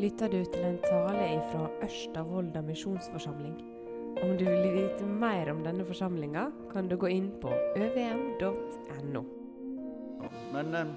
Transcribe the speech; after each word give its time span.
lytter 0.00 0.30
du 0.32 0.44
til 0.48 0.62
en 0.64 0.78
tale 0.80 1.26
fra 1.50 1.66
Ørsta 1.84 2.22
misjonsforsamling. 2.64 3.58
Om 4.22 4.38
du 4.38 4.44
vil 4.46 4.72
vite 4.72 5.04
mer 5.04 5.50
om 5.52 5.60
denne 5.64 5.84
forsamlinga, 5.84 6.46
kan 6.72 6.88
du 6.88 6.96
gå 6.96 7.10
inn 7.12 7.28
på 7.42 7.52
øvm.no. 7.76 9.22
Men 10.54 10.74
eh, 10.74 10.94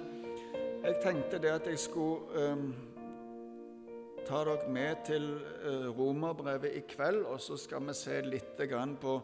jeg 0.86 0.96
tenkte 1.02 1.38
det 1.38 1.52
at 1.52 1.68
jeg 1.68 1.78
skulle 1.78 2.40
eh, 2.40 2.64
ta 4.24 4.40
dere 4.48 4.72
med 4.72 5.04
til 5.04 5.30
eh, 5.36 5.86
romerbrevet 5.98 6.72
i 6.72 6.84
kveld, 6.88 7.24
og 7.28 7.40
så 7.40 7.60
skal 7.60 7.84
vi 7.84 7.94
se 7.94 8.22
litt 8.24 8.56
på, 9.00 9.20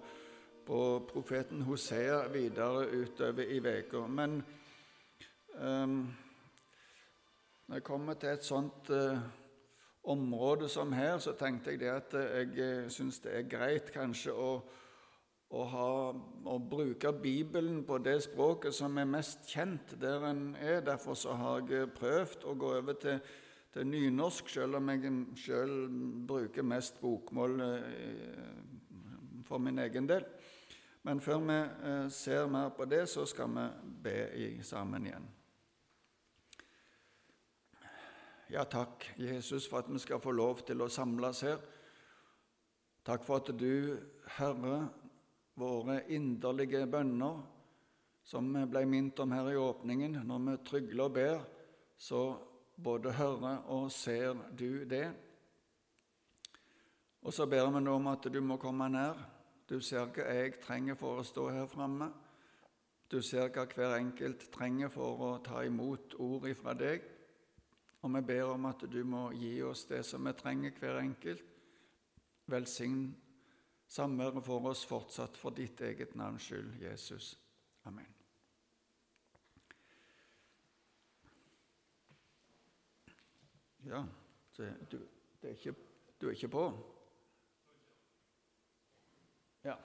på 0.66 0.80
profeten 1.08 1.62
Hosea 1.62 2.26
videre 2.28 2.86
utover 2.86 3.48
i 3.48 3.60
uka. 3.60 4.06
Men 4.06 4.42
eh, 5.56 5.86
når 7.66 7.76
jeg 7.76 7.84
kommer 7.84 8.14
til 8.14 8.28
et 8.28 8.44
sånt 8.44 8.90
eh, 8.90 9.39
område 10.02 10.68
som 10.68 10.92
her, 10.92 11.18
så 11.18 11.32
tenkte 11.32 11.70
jeg 11.70 11.80
det 11.80 11.90
at 11.92 12.14
jeg 12.14 12.52
eh, 12.58 12.88
syns 12.92 13.20
det 13.20 13.34
er 13.36 13.48
greit 13.50 13.90
kanskje 13.92 14.32
å, 14.32 14.50
å, 15.50 15.64
ha, 15.72 15.90
å, 16.44 16.56
bruke 16.58 17.12
Bibelen 17.12 17.82
på 17.84 17.98
det 18.00 18.16
språket 18.24 18.74
som 18.74 18.96
er 18.98 19.08
mest 19.10 19.44
kjent 19.50 19.96
der 20.00 20.24
en 20.30 20.54
er. 20.56 20.80
Derfor 20.86 21.18
så 21.18 21.36
har 21.36 21.64
jeg 21.68 21.92
prøvd 21.96 22.46
å 22.48 22.56
gå 22.56 22.74
over 22.78 22.96
til, 23.02 23.20
til 23.74 23.90
nynorsk, 23.90 24.48
selv 24.48 24.80
om 24.80 24.88
jeg 24.94 25.12
selv 25.44 25.90
bruker 26.30 26.66
mest 26.66 27.00
bokmål 27.02 27.60
eh, 27.66 28.46
for 29.44 29.60
min 29.60 29.78
egen 29.84 30.08
del. 30.08 30.24
Men 31.02 31.20
før 31.20 31.44
vi 31.44 31.58
eh, 31.60 32.08
ser 32.12 32.48
mer 32.48 32.72
på 32.76 32.88
det, 32.88 33.06
så 33.08 33.26
skal 33.28 33.52
vi 33.52 33.68
be 34.04 34.64
sammen 34.64 35.06
igjen. 35.08 35.28
Ja, 38.50 38.64
takk, 38.64 39.04
Jesus, 39.16 39.68
for 39.68 39.78
at 39.78 39.88
vi 39.92 39.98
skal 40.02 40.18
få 40.18 40.32
lov 40.34 40.64
til 40.66 40.80
å 40.82 40.88
samles 40.90 41.44
her. 41.46 41.60
Takk 43.06 43.22
for 43.22 43.38
at 43.38 43.50
du, 43.54 43.94
Herre, 44.40 44.88
våre 45.54 46.00
inderlige 46.10 46.80
bønner, 46.90 47.36
som 48.26 48.48
vi 48.50 48.64
ble 48.72 48.82
minnet 48.90 49.22
om 49.22 49.34
her 49.36 49.52
i 49.52 49.60
åpningen, 49.60 50.16
når 50.26 50.40
vi 50.48 50.54
trygler 50.66 51.04
og 51.04 51.14
ber, 51.14 51.44
så 51.94 52.22
både 52.74 53.12
hører 53.20 53.70
og 53.70 53.86
ser 53.94 54.42
du 54.58 54.82
det. 54.82 55.06
Og 57.22 57.30
så 57.36 57.46
ber 57.46 57.70
vi 57.70 57.84
nå 57.86 57.94
om 58.00 58.10
at 58.10 58.26
du 58.34 58.40
må 58.42 58.58
komme 58.58 58.90
nær. 58.90 59.14
Du 59.70 59.78
ser 59.78 60.10
hva 60.10 60.26
jeg 60.26 60.58
trenger 60.66 60.98
for 60.98 61.22
å 61.22 61.28
stå 61.30 61.46
her 61.54 61.70
framme. 61.70 62.10
Du 63.06 63.20
ser 63.22 63.54
hva 63.54 63.68
hver 63.70 63.94
enkelt 64.00 64.50
trenger 64.50 64.90
for 64.90 65.26
å 65.28 65.32
ta 65.38 65.62
imot 65.62 66.18
ord 66.18 66.50
ifra 66.50 66.74
deg. 66.74 67.06
Og 68.00 68.14
vi 68.14 68.20
ber 68.20 68.42
om 68.42 68.64
at 68.64 68.84
du 68.92 69.02
må 69.04 69.26
gi 69.36 69.58
oss 69.62 69.84
det 69.84 70.04
som 70.08 70.24
vi 70.24 70.32
trenger, 70.32 70.72
hver 70.80 71.02
enkelt. 71.02 71.44
Velsign 72.46 73.10
samværet 73.88 74.44
for 74.44 74.70
oss 74.70 74.86
fortsatt 74.86 75.36
for 75.36 75.50
ditt 75.50 75.80
eget 75.80 76.14
navns 76.16 76.42
skyld, 76.48 76.72
Jesus. 76.82 77.38
Amen. 77.84 78.08
Ja, 83.84 84.04
det, 84.56 84.74
du, 84.90 84.98
det 85.42 85.50
er 85.50 85.54
ikke, 85.54 85.74
du 86.20 86.26
er 86.26 86.30
ikke 86.30 86.48
på? 86.48 86.64
Ja. 89.64 89.76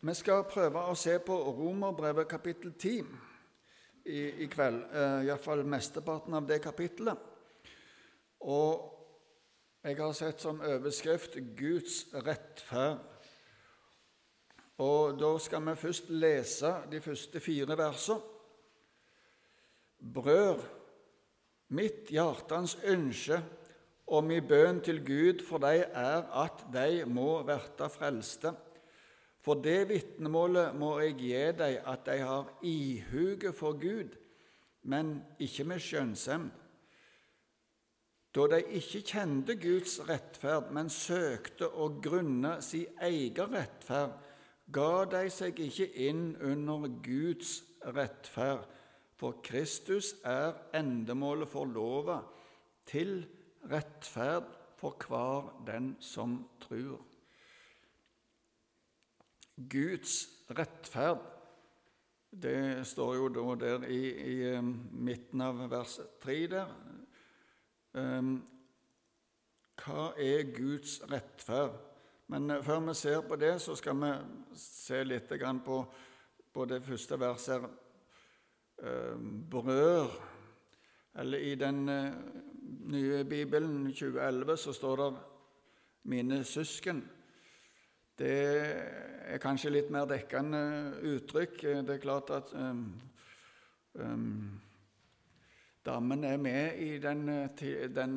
Vi 0.00 0.14
skal 0.14 0.44
prøve 0.50 0.82
å 0.90 0.94
se 0.98 1.18
på 1.18 1.38
Romerbrevet 1.58 2.28
kapittel 2.30 2.74
10 2.74 3.27
i, 4.08 4.22
i 4.44 4.48
kveld. 4.50 4.80
Uh, 4.92 5.26
Iallfall 5.26 5.64
mesteparten 5.68 6.34
av 6.34 6.48
det 6.48 6.60
kapittelet. 6.64 7.20
Og 8.48 8.94
jeg 9.84 9.98
har 10.00 10.16
sett 10.16 10.42
som 10.42 10.60
overskrift 10.60 11.38
'Guds 11.56 12.06
rettferd'. 12.12 13.04
Og 14.78 15.18
Da 15.18 15.38
skal 15.38 15.64
vi 15.66 15.74
først 15.74 16.10
lese 16.10 16.74
de 16.90 17.00
første 17.00 17.40
fire 17.40 17.76
versene. 17.78 18.20
Brør, 20.14 20.60
mitt 21.68 22.10
hjertens 22.14 22.76
ønske 22.84 23.40
og 24.06 24.24
mi 24.24 24.38
bønn 24.40 24.78
til 24.80 25.00
Gud 25.04 25.42
for 25.48 25.58
dei 25.58 25.82
er 25.82 26.28
at 26.44 26.62
de 26.72 27.04
må 27.10 27.42
verta 27.42 27.88
frelste. 27.92 28.54
For 29.44 29.60
det 29.62 29.88
vitnemålet 29.88 30.74
må 30.76 30.96
jeg 31.02 31.18
gi 31.20 31.42
deg 31.60 31.76
at 31.86 32.06
de 32.08 32.16
har 32.20 32.48
ihuge 32.66 33.52
for 33.56 33.78
Gud, 33.78 34.16
men 34.82 35.18
ikke 35.38 35.66
med 35.68 35.82
skjønnsemd. 35.82 36.50
Da 38.34 38.44
de 38.52 38.58
ikke 38.76 39.00
kjente 39.08 39.56
Guds 39.58 39.96
rettferd, 40.08 40.68
men 40.74 40.90
søkte 40.92 41.70
å 41.70 41.88
grunne 42.02 42.58
sin 42.62 43.00
egen 43.02 43.54
rettferd, 43.56 44.18
ga 44.70 45.04
de 45.08 45.24
seg 45.32 45.58
ikke 45.64 45.88
inn 46.08 46.34
under 46.44 46.90
Guds 47.02 47.62
rettferd, 47.96 48.66
for 49.18 49.40
Kristus 49.42 50.12
er 50.28 50.52
endemålet 50.76 51.50
for 51.50 51.66
lova, 51.66 52.20
til 52.86 53.24
rettferd 53.72 54.52
for 54.78 54.94
hver 55.08 55.48
den 55.66 55.96
som 56.04 56.38
tror. 56.62 57.07
Guds 59.58 60.28
rettferd. 60.50 61.18
Det 62.30 62.86
står 62.86 63.14
jo 63.16 63.28
da 63.32 63.54
der 63.58 63.86
i, 63.88 64.02
i 64.32 64.56
um, 64.58 64.74
midten 64.92 65.40
av 65.40 65.64
vers 65.70 65.98
3 66.22 66.36
der. 66.52 66.72
Um, 67.96 68.36
hva 69.80 70.10
er 70.20 70.50
Guds 70.54 70.98
rettferd? 71.10 71.78
Men 72.28 72.50
uh, 72.52 72.62
før 72.62 72.84
vi 72.86 72.94
ser 72.94 73.24
på 73.26 73.38
det, 73.40 73.56
så 73.64 73.74
skal 73.78 73.98
vi 73.98 74.12
se 74.60 75.02
litt 75.04 75.32
på, 75.64 75.82
på 76.52 76.64
det 76.68 76.82
første 76.84 77.20
verset. 77.20 77.62
her. 77.62 79.16
Brør. 79.50 80.12
Eller 81.18 81.38
i 81.38 81.54
den 81.58 81.88
uh, 81.88 82.12
nye 82.92 83.24
Bibelen, 83.24 83.88
2011, 83.90 84.56
så 84.56 84.72
står 84.72 84.96
det 84.96 85.14
'mine 86.04 86.44
søsken'. 86.44 87.17
Det 88.18 88.38
er 89.30 89.38
kanskje 89.38 89.70
litt 89.70 89.90
mer 89.94 90.08
dekkende 90.10 90.60
uttrykk. 91.06 91.60
Det 91.86 91.92
er 91.94 92.00
klart 92.02 92.32
at 92.34 92.50
um, 92.58 92.80
um, 93.94 94.58
dammen 95.86 96.24
er 96.26 96.40
med 96.42 96.80
i 96.82 96.96
denne, 96.98 97.44
den, 97.94 98.16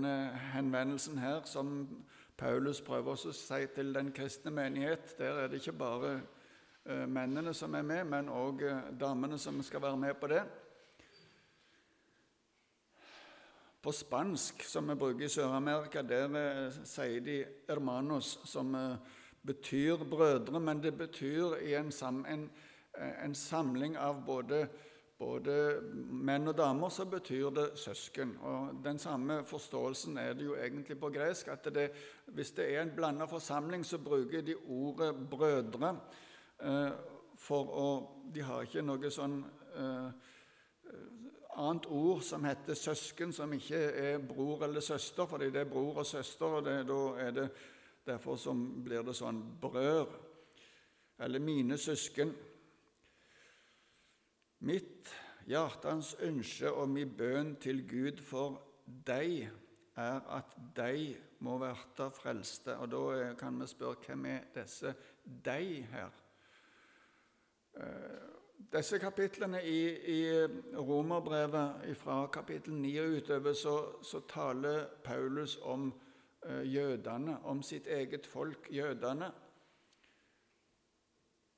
henvendelsen 0.56 1.22
her, 1.22 1.44
som 1.46 1.86
Paulus 2.38 2.82
prøver 2.82 3.14
å 3.14 3.36
si 3.38 3.62
til 3.76 3.94
den 3.94 4.10
kristne 4.10 4.50
menighet. 4.58 5.14
Der 5.22 5.44
er 5.44 5.54
det 5.54 5.62
ikke 5.62 5.78
bare 5.84 6.16
uh, 6.18 7.06
mennene 7.06 7.54
som 7.54 7.78
er 7.78 7.86
med, 7.86 8.02
men 8.10 8.34
òg 8.34 8.66
uh, 8.66 8.90
damene 8.98 9.38
som 9.38 9.62
skal 9.62 9.86
være 9.86 10.02
med 10.08 10.18
på 10.18 10.34
det. 10.34 10.42
På 13.82 13.94
spansk, 13.94 14.66
som 14.66 14.90
vi 14.90 14.98
bruker 14.98 15.30
i 15.30 15.34
Sør-Amerika, 15.38 16.02
der 16.02 16.26
uh, 16.34 16.86
sier 16.86 17.22
de 17.22 17.44
'hermanos', 17.70 18.40
som 18.50 18.74
uh, 18.74 19.20
betyr 19.46 19.98
brødre, 20.10 20.60
men 20.60 20.84
det 20.84 20.98
betyr 20.98 21.56
i 21.56 21.74
en, 21.74 21.92
sam, 21.92 22.26
en, 22.30 22.50
en 23.26 23.36
samling 23.36 23.98
av 23.98 24.24
både, 24.26 24.68
både, 25.20 25.56
menn 26.12 26.48
og 26.48 26.58
damer, 26.58 26.90
så 26.90 27.06
betyr 27.06 27.50
det 27.56 27.68
søsken. 27.80 28.36
Og 28.42 28.82
Den 28.84 29.00
samme 29.00 29.44
forståelsen 29.46 30.18
er 30.18 30.34
det 30.34 30.46
jo 30.46 30.56
egentlig 30.56 31.00
på 31.00 31.10
gresk. 31.10 31.48
at 31.48 31.66
det, 31.76 31.92
Hvis 32.26 32.52
det 32.52 32.76
er 32.76 32.82
en 32.82 32.96
blanda 32.96 33.26
forsamling, 33.26 33.86
så 33.86 33.98
bruker 33.98 34.42
de 34.42 34.56
ordet 34.56 35.16
'brødre'. 35.16 35.96
Eh, 36.64 36.92
for 37.36 37.64
å, 37.64 38.10
De 38.34 38.42
har 38.42 38.62
ikke 38.62 38.82
noe 38.82 39.10
sånn 39.10 39.46
eh, 39.76 40.12
annet 41.58 41.86
ord 41.86 42.22
som 42.24 42.46
heter 42.46 42.74
søsken, 42.74 43.34
som 43.34 43.54
ikke 43.54 43.76
er 43.78 44.22
bror 44.28 44.64
eller 44.64 44.80
søster, 44.80 45.26
fordi 45.26 45.50
det 45.52 45.62
er 45.62 45.70
bror 45.70 45.98
og 45.98 46.06
søster. 46.06 46.46
og 46.46 46.66
det, 46.66 46.88
Da 46.88 47.00
er 47.20 47.32
det 47.32 47.50
Derfor 48.06 48.38
blir 48.84 49.04
det 49.06 49.14
sånn 49.14 49.42
brør, 49.62 50.10
eller 51.22 51.44
mine 51.44 51.78
søsken. 51.78 52.32
Mitt 54.66 55.12
hjertens 55.50 56.16
ønske 56.22 56.72
og 56.72 56.90
min 56.90 57.14
bønn 57.18 57.56
til 57.62 57.84
Gud 57.90 58.22
for 58.26 58.60
deg 58.86 59.48
er 60.02 60.28
at 60.38 60.58
de 60.78 61.14
må 61.46 61.58
verte 61.62 62.10
frelste. 62.14 62.78
Og 62.78 62.92
Da 62.92 63.34
kan 63.40 63.60
vi 63.62 63.68
spørre 63.68 64.02
hvem 64.08 64.26
er 64.26 64.50
disse 64.56 64.96
deg 65.26 65.88
her? 65.92 66.12
Eh, 67.78 68.30
disse 68.74 69.00
kapitlene 69.00 69.64
i, 69.64 69.82
i 70.14 70.48
Romerbrevet 70.76 71.98
fra 71.98 72.28
kapittel 72.28 72.74
9 72.74 73.00
og 73.00 73.18
utover 73.18 73.54
så, 73.54 73.76
så 74.04 74.20
taler 74.28 74.88
Paulus 75.04 75.58
om 75.62 75.92
jødene, 76.48 77.40
om 77.44 77.62
sitt 77.64 77.88
eget 77.88 78.28
folk, 78.28 78.68
jødene. 78.72 79.32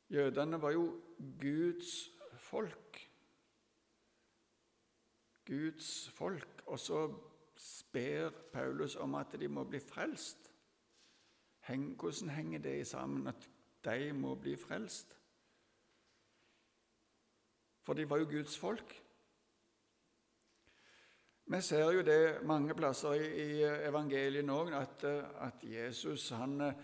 Jødene 0.10 0.62
var 0.62 0.72
jo 0.72 1.02
Guds 1.42 2.10
folk. 2.38 3.10
Guds 5.46 6.10
folk, 6.10 6.64
og 6.66 6.80
så 6.80 7.14
ber 7.92 8.30
Paulus 8.54 8.96
om 8.96 9.16
at 9.16 9.36
de 9.40 9.48
må 9.48 9.64
bli 9.64 9.80
frelst. 9.80 10.52
Hvordan 11.68 12.30
henger 12.30 12.60
det 12.60 12.88
sammen 12.88 13.28
at 13.28 13.50
de 13.86 14.14
må 14.14 14.36
bli 14.36 14.56
frelst? 14.56 15.18
For 17.82 17.94
de 17.94 18.10
var 18.10 18.18
jo 18.18 18.26
Guds 18.26 18.58
folk. 18.60 19.03
Vi 21.46 21.60
ser 21.62 21.92
jo 21.92 22.02
det 22.02 22.40
mange 22.48 22.74
plasser 22.76 23.20
i, 23.20 23.64
evangeliet 23.88 24.46
nå, 24.48 24.62
at, 24.80 25.04
at 25.44 25.64
Jesus 25.68 26.30
han 26.32 26.62
eh, 26.62 26.84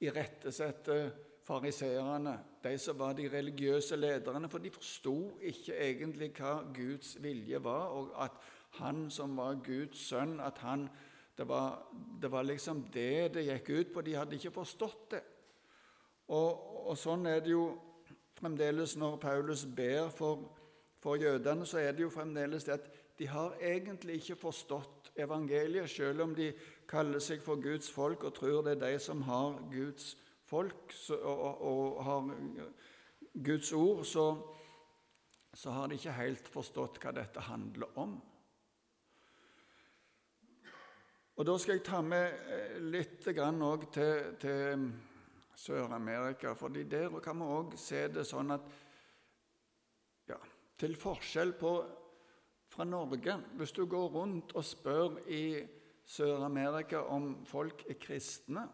irettesetter 0.00 1.10
fariseerne, 1.44 2.38
de 2.64 2.72
som 2.80 2.98
var 2.98 3.12
de 3.16 3.28
religiøse 3.32 3.96
lederne, 3.96 4.48
for 4.48 4.64
de 4.64 4.72
forsto 4.72 5.16
ikke 5.40 5.76
egentlig 5.76 6.30
hva 6.38 6.58
Guds 6.74 7.16
vilje 7.22 7.60
var, 7.64 7.92
og 7.96 8.14
at 8.24 8.40
han 8.80 9.10
som 9.10 9.36
var 9.36 9.60
Guds 9.64 10.00
sønn, 10.08 10.38
at 10.40 10.58
han, 10.64 10.88
det, 11.36 11.48
var, 11.48 11.82
det 12.22 12.30
var 12.32 12.48
liksom 12.48 12.86
det 12.92 13.34
det 13.34 13.44
gikk 13.46 13.70
ut 13.70 13.92
på. 13.94 14.04
De 14.04 14.16
hadde 14.16 14.36
ikke 14.36 14.56
forstått 14.56 15.10
det. 15.14 15.22
Og, 16.28 16.88
og 16.90 16.96
sånn 17.00 17.28
er 17.28 17.40
det 17.44 17.54
jo 17.54 17.70
fremdeles 18.38 18.96
når 19.00 19.16
Paulus 19.20 19.64
ber 19.64 20.10
for, 20.12 20.48
for 21.00 21.16
jødene, 21.16 21.66
så 21.66 21.80
er 21.80 21.92
det 21.92 22.04
jo 22.04 22.12
fremdeles 22.12 22.68
det 22.68 22.76
at 22.76 22.90
de 23.18 23.26
har 23.26 23.56
egentlig 23.60 24.20
ikke 24.20 24.38
forstått 24.38 25.10
evangeliet, 25.18 25.90
selv 25.90 26.22
om 26.22 26.34
de 26.34 26.52
kaller 26.88 27.22
seg 27.22 27.42
for 27.42 27.58
Guds 27.62 27.90
folk 27.90 28.24
og 28.24 28.36
tror 28.36 28.62
det 28.62 28.76
er 28.76 28.84
de 28.84 29.02
som 29.02 29.24
har 29.26 29.58
Guds 29.72 30.12
folk 30.48 30.94
og, 31.18 31.98
har 32.06 32.30
Guds 33.44 33.72
ord, 33.72 34.04
så, 34.06 34.26
så 35.54 35.74
har 35.74 35.88
de 35.88 35.98
ikke 35.98 36.16
helt 36.16 36.48
forstått 36.52 37.02
hva 37.02 37.12
dette 37.16 37.44
handler 37.50 37.98
om. 37.98 38.16
Og 41.38 41.46
Da 41.46 41.54
skal 41.58 41.76
jeg 41.78 41.86
ta 41.86 42.00
med 42.02 42.80
litt 42.90 43.28
litt 43.30 43.84
til, 43.94 44.32
til 44.42 44.88
Sør-Amerika, 45.58 46.54
for 46.58 46.68
der 46.68 47.12
kan 47.22 47.38
vi 47.38 47.46
òg 47.46 47.76
se 47.78 48.08
det 48.10 48.26
sånn 48.26 48.54
at 48.54 48.66
ja, 50.28 50.38
Til 50.78 50.94
forskjell 50.98 51.52
på 51.58 51.70
fra 52.78 52.86
Norge 52.86 53.34
Hvis 53.58 53.72
du 53.74 53.86
går 53.90 54.08
rundt 54.14 54.54
og 54.54 54.64
spør 54.64 55.18
i 55.26 55.58
Sør-Amerika 56.06 57.02
om 57.10 57.44
folk 57.46 57.82
er 57.90 57.98
kristne 57.98 58.68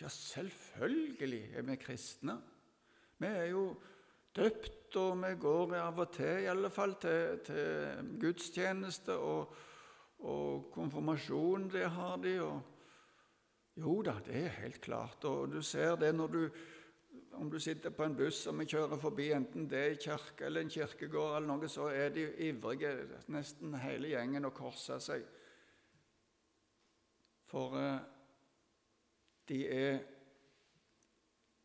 Ja, 0.00 0.08
selvfølgelig 0.08 1.44
er 1.54 1.62
vi 1.62 1.76
kristne. 1.76 2.36
Vi 3.18 3.26
er 3.26 3.48
jo 3.50 3.62
døpt, 4.36 4.96
og 4.96 5.16
vi 5.24 5.32
går 5.42 5.72
av 5.74 5.98
og 5.98 6.12
til 6.14 6.44
i 6.44 6.46
alle 6.46 6.70
fall 6.70 6.94
til, 7.02 7.40
til 7.46 8.12
gudstjeneste. 8.20 9.16
og 9.16 9.56
og 10.18 10.70
konfirmasjon, 10.74 11.68
det 11.70 11.90
har 11.90 12.16
de. 12.22 12.40
og 12.42 12.60
Jo 13.78 14.00
da, 14.02 14.16
det 14.26 14.44
er 14.44 14.60
helt 14.62 14.80
klart. 14.80 15.24
Og 15.24 15.52
du 15.52 15.62
ser 15.62 15.96
det 15.96 16.14
når 16.14 16.26
du 16.26 16.48
om 17.40 17.50
du 17.50 17.58
sitter 17.60 17.90
på 17.90 18.04
en 18.04 18.16
buss 18.16 18.46
og 18.46 18.58
vi 18.58 18.66
kjører 18.68 18.98
forbi, 19.00 19.30
enten 19.32 19.68
det 19.70 19.78
er 19.78 19.90
en 19.92 20.00
kirke 20.02 20.46
eller 20.46 20.64
en 20.64 20.70
kirkegård, 20.70 21.36
eller 21.36 21.48
noe, 21.48 21.68
så 21.70 21.88
er 21.94 22.10
de 22.14 22.26
ivrige, 22.48 22.92
nesten 23.32 23.74
hele 23.78 24.12
gjengen, 24.12 24.48
og 24.48 24.54
korser 24.56 25.02
seg. 25.02 25.26
For 27.48 27.76
eh, 27.78 27.98
de 29.48 29.64
er 29.72 29.98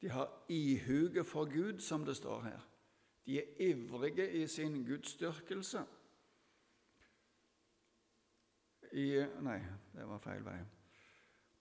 De 0.03 0.09
har 0.11 0.27
ihuge 0.51 1.23
for 1.23 1.47
Gud, 1.47 1.79
som 1.79 2.03
det 2.05 2.17
står 2.17 2.41
her. 2.43 2.63
De 3.25 3.37
er 3.39 3.69
ivrige 3.69 4.25
i 4.31 4.47
sin 4.47 4.81
gudsdyrkelse 4.83 5.85
i 8.93 9.07
Nei, 9.41 9.59
det 9.95 10.05
var 10.05 10.19
feil 10.21 10.43
vei. 10.45 10.57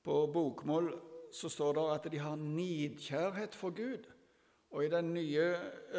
På 0.03 0.27
bokmål 0.33 0.91
så 1.33 1.49
står 1.49 1.73
det 1.79 1.85
at 1.95 2.09
de 2.13 2.19
har 2.19 2.37
nidkjærhet 2.37 3.55
for 3.55 3.75
Gud. 3.77 4.09
Og 4.71 4.85
i 4.85 4.91
den 4.93 5.15
nye 5.15 5.47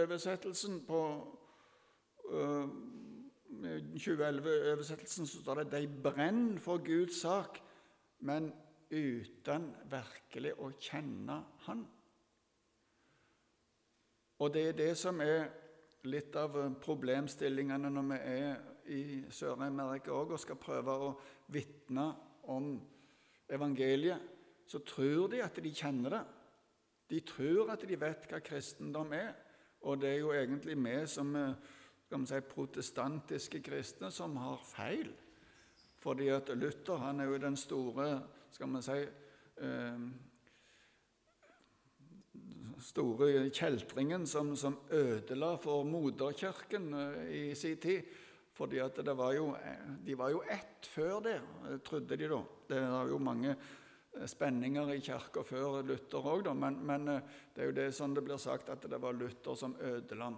oversettelsen 0.02 0.82
på 0.88 1.02
uh, 2.30 2.70
2011-oversettelsen 3.96 5.28
så 5.28 5.42
står 5.42 5.62
det 5.62 5.66
at 5.66 5.82
de 5.82 6.02
brenner 6.04 6.60
for 6.60 6.82
Guds 6.86 7.22
sak, 7.22 7.60
men 8.20 8.52
uten 8.92 9.70
virkelig 9.90 10.54
å 10.62 10.72
kjenne 10.80 11.38
Han. 11.68 11.84
Og 14.40 14.54
det 14.54 14.68
er 14.68 14.78
det 14.78 14.94
som 14.98 15.22
er 15.22 15.46
litt 16.10 16.36
av 16.36 16.58
problemstillingene 16.84 17.90
når 17.94 18.10
vi 18.10 18.18
er 18.34 18.56
i 18.92 19.04
Sør-Amerika 19.32 20.12
òg 20.12 20.34
og 20.36 20.42
skal 20.42 20.60
prøve 20.60 20.96
å 21.06 21.14
vitne 21.54 22.10
om 22.52 22.74
evangeliet, 23.54 24.33
så 24.68 24.80
tror 24.80 25.28
de 25.32 25.44
at 25.44 25.60
de 25.64 25.74
kjenner 25.76 26.18
det. 26.18 26.24
De 27.10 27.20
tror 27.28 27.72
at 27.74 27.84
de 27.88 28.00
vet 28.00 28.28
hva 28.30 28.40
kristendom 28.44 29.14
er. 29.14 29.34
Og 29.84 30.00
det 30.02 30.10
er 30.14 30.22
jo 30.22 30.32
egentlig 30.32 30.78
vi 30.80 30.96
som 31.12 31.34
skal 32.08 32.28
si, 32.30 32.40
protestantiske 32.54 33.62
kristne 33.66 34.12
som 34.12 34.38
har 34.40 34.62
feil. 34.64 35.12
Fordi 36.04 36.28
at 36.34 36.50
Luther 36.56 37.00
han 37.00 37.20
er 37.20 37.32
jo 37.32 37.42
den 37.42 37.58
store 37.58 38.08
skal 38.54 38.70
vi 38.70 38.82
si, 38.86 39.00
eh, 39.66 40.00
store 42.84 43.50
kjeltringen 43.50 44.28
som, 44.28 44.56
som 44.56 44.78
ødela 44.92 45.56
for 45.58 45.84
moderkirken 45.84 46.94
eh, 46.94 47.32
i 47.32 47.56
sin 47.56 47.78
tid. 47.78 48.04
Fordi 48.54 48.78
at 48.78 49.00
var 49.18 49.34
jo, 49.34 49.56
De 50.06 50.18
var 50.18 50.30
jo 50.30 50.44
ett 50.46 50.86
før 50.86 51.20
det, 51.20 51.42
trodde 51.84 52.18
de 52.18 52.28
da. 52.30 52.44
Det 52.70 52.78
er 52.78 53.08
jo 53.10 53.18
mange 53.18 53.50
eh, 53.50 53.83
spenninger 54.26 54.94
i 54.94 55.02
kirka 55.02 55.44
før 55.46 55.82
Luther 55.86 56.28
òg, 56.30 56.50
men, 56.56 56.80
men, 56.86 57.08
eh, 57.08 57.22
det 57.56 57.64
er 57.64 57.70
jo 57.70 57.78
det 57.78 57.88
sånn 57.98 58.14
det 58.16 58.24
blir 58.26 58.42
sagt 58.42 58.70
at 58.70 58.86
det 58.90 59.00
var 59.02 59.16
Luther 59.18 59.58
som 59.58 59.76
ødela 59.82 60.32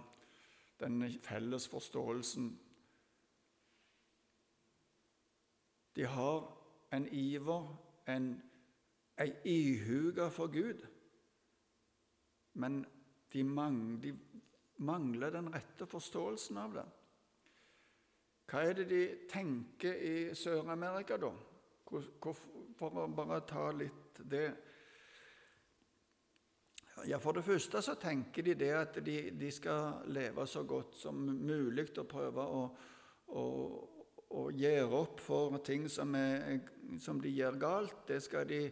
den 0.80 1.00
felles 1.24 1.68
forståelsen. 1.72 2.50
De 5.96 6.04
har 6.04 6.42
en 6.92 7.08
iver, 7.12 7.70
en, 8.12 8.42
en 9.18 9.32
ihuga 9.44 10.28
for 10.30 10.52
Gud, 10.52 10.84
men 12.54 12.84
de, 13.32 13.44
mang, 13.44 14.02
de 14.02 14.12
mangler 14.76 15.32
den 15.32 15.48
rette 15.54 15.88
forståelsen 15.88 16.60
av 16.60 16.76
det. 16.76 16.84
Hva 18.46 18.62
er 18.62 18.76
det 18.78 18.86
de 18.92 19.00
tenker 19.30 19.96
i 20.06 20.16
Sør-Amerika, 20.38 21.16
da? 21.18 21.32
For 22.76 23.02
å 23.02 23.06
bare 23.12 23.42
ta 23.48 23.68
litt 23.72 24.22
det 24.30 24.46
Ja, 27.06 27.18
For 27.20 27.36
det 27.36 27.44
første 27.44 27.82
så 27.84 27.94
tenker 28.00 28.42
de 28.42 28.54
det 28.56 28.72
at 28.72 28.98
de, 29.04 29.16
de 29.36 29.50
skal 29.52 30.06
leve 30.16 30.46
så 30.48 30.62
godt 30.64 30.96
som 30.96 31.18
mulig 31.20 31.90
og 32.00 32.06
prøve 32.08 32.40
å, 32.40 32.62
å, 33.36 33.44
å 34.40 34.44
gjøre 34.48 35.02
opp 35.02 35.20
for 35.20 35.58
ting 35.64 35.84
som, 35.92 36.14
er, 36.16 36.62
som, 36.98 37.20
de 37.20 37.34
gjør 37.36 37.60
galt. 37.60 37.98
Det 38.08 38.22
skal 38.24 38.48
de 38.48 38.62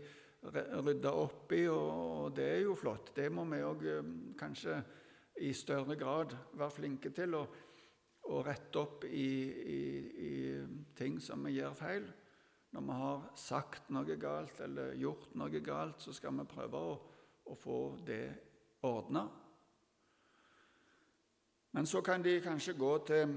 rydde 0.40 1.12
opp 1.12 1.52
i, 1.52 1.66
og 1.68 2.32
det 2.36 2.48
er 2.48 2.62
jo 2.64 2.78
flott. 2.80 3.12
Det 3.16 3.28
må 3.32 3.44
vi 3.52 3.60
òg 3.64 3.84
eh, 3.92 4.10
kanskje 4.40 4.80
i 5.44 5.52
større 5.52 5.96
grad 6.00 6.32
være 6.56 6.76
flinke 6.80 7.12
til. 7.12 7.36
å, 7.36 7.44
å 8.32 8.40
rette 8.44 8.80
opp 8.80 9.04
i, 9.04 9.30
i, 9.74 9.80
i, 10.24 10.34
ting 10.96 11.18
som 11.20 11.44
vi 11.44 11.58
gjør 11.58 11.74
feil. 11.76 12.06
Når 12.74 12.82
vi 12.82 12.94
har 12.98 13.26
sagt 13.38 13.90
noe 13.94 14.16
galt 14.18 14.58
eller 14.64 14.96
gjort 14.98 15.34
noe 15.38 15.60
galt, 15.62 16.00
så 16.02 16.12
skal 16.12 16.34
vi 16.40 16.46
prøve 16.50 16.78
å, 16.82 16.94
å 17.46 17.54
få 17.54 17.80
det 18.02 18.24
ordna. 18.82 19.28
Men 21.74 21.86
så 21.86 22.02
kan 22.02 22.22
de 22.22 22.40
kanskje 22.42 22.74
gå 22.78 22.90
til, 23.06 23.36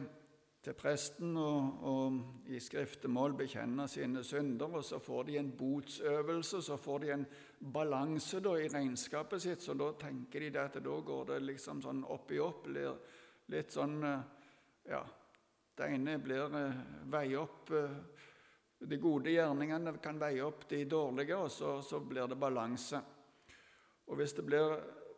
til 0.66 0.78
presten 0.78 1.38
og, 1.38 1.86
og 1.86 2.50
i 2.50 2.58
skriftemål 2.62 3.38
bekjenne 3.38 3.86
sine 3.90 4.26
synder, 4.26 4.80
og 4.80 4.86
så 4.86 4.98
får 5.06 5.30
de 5.30 5.38
en 5.44 5.54
botsøvelse, 5.60 6.64
så 6.66 6.80
får 6.82 7.06
de 7.06 7.14
en 7.20 7.30
balanse 7.78 8.42
da, 8.42 8.56
i 8.58 8.74
regnskapet 8.74 9.46
sitt. 9.46 9.62
Så 9.62 9.78
da 9.78 9.92
tenker 10.02 10.48
de 10.48 10.52
at 10.64 10.82
da 10.82 10.98
går 11.12 11.30
det 11.30 11.40
liksom 11.46 11.86
sånn 11.86 12.02
opp 12.10 12.34
i 12.34 12.42
opp, 12.42 12.66
litt 12.74 13.74
sånn 13.74 14.02
eh, 14.02 14.28
ja, 14.90 15.06
det 15.78 15.94
ene 15.94 16.18
blir 16.18 16.58
eh, 16.58 16.86
veie 17.14 17.38
opp 17.38 17.74
eh, 17.78 17.98
De 18.80 18.98
gode 19.02 19.34
gjerningene 19.34 19.96
kan 20.04 20.20
veie 20.22 20.44
opp 20.46 20.68
de 20.70 20.84
dårlige, 20.86 21.38
og 21.38 21.52
så, 21.52 21.78
så 21.82 22.00
blir 22.00 22.28
det 22.30 22.38
balanse. 22.40 23.02
Og 24.08 24.20
hvis 24.20 24.36
det 24.38 24.46
blir 24.46 24.76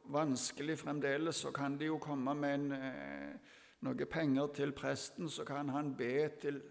vanskelig 0.09 0.77
fremdeles, 0.79 1.43
så 1.43 1.51
kan 1.51 1.75
de 1.77 1.89
jo 1.89 1.97
komme 2.01 2.33
med 2.33 2.53
en, 2.55 2.71
eh, 2.71 3.57
noe 3.85 4.05
penger 4.09 4.53
til 4.55 4.71
presten, 4.75 5.29
så 5.29 5.45
kan 5.45 5.69
han 5.69 5.93
be 5.95 6.29
til, 6.41 6.61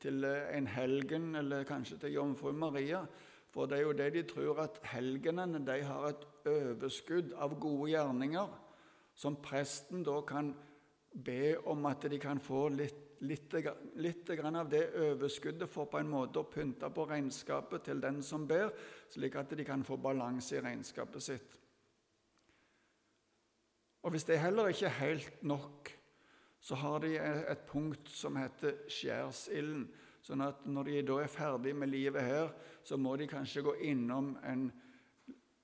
til 0.00 0.24
en 0.24 0.66
helgen, 0.70 1.34
eller 1.36 1.66
kanskje 1.68 1.98
til 2.04 2.16
jomfru 2.16 2.52
Maria. 2.52 3.02
For 3.50 3.66
det 3.66 3.78
er 3.78 3.82
jo 3.82 3.92
det 3.96 4.12
de 4.14 4.22
tror, 4.28 4.62
at 4.62 4.78
helgenene 4.92 5.62
de 5.66 5.80
har 5.82 6.08
et 6.10 6.24
overskudd 6.46 7.34
av 7.40 7.58
gode 7.60 7.90
gjerninger 7.90 8.54
som 9.16 9.38
presten 9.40 10.04
da 10.04 10.20
kan 10.28 10.52
be 11.24 11.56
om 11.64 11.86
at 11.88 12.04
de 12.10 12.18
kan 12.20 12.40
få 12.42 12.66
litt, 12.74 13.05
litt, 13.20 13.54
litt 13.96 14.30
av 14.30 14.70
det 14.70 14.84
overskuddet 15.10 15.70
for 15.70 15.88
på 15.90 16.00
en 16.00 16.10
måte 16.10 16.42
å 16.42 16.48
pynte 16.50 16.90
på 16.92 17.06
regnskapet 17.08 17.86
til 17.88 18.00
den 18.02 18.22
som 18.22 18.46
ber, 18.48 18.72
slik 19.12 19.36
at 19.40 19.54
de 19.56 19.64
kan 19.64 19.84
få 19.84 19.96
balanse 19.96 20.56
i 20.56 20.64
regnskapet 20.64 21.22
sitt. 21.22 21.60
Og 24.06 24.12
Hvis 24.14 24.24
det 24.24 24.38
heller 24.38 24.68
ikke 24.70 24.86
er 24.86 25.00
helt 25.00 25.42
nok, 25.42 25.92
så 26.60 26.74
har 26.74 27.00
de 27.02 27.16
et 27.18 27.64
punkt 27.66 28.08
som 28.10 28.36
heter 28.38 28.84
skjærsilden. 28.90 29.88
Sånn 30.22 30.42
at 30.42 30.64
når 30.66 30.88
de 30.88 31.02
da 31.06 31.16
er 31.22 31.30
ferdig 31.30 31.74
med 31.78 31.90
livet 31.90 32.22
her, 32.22 32.48
så 32.82 32.96
må 32.98 33.16
de 33.16 33.28
kanskje 33.30 33.62
gå 33.62 33.74
innom 33.86 34.32
en 34.42 34.68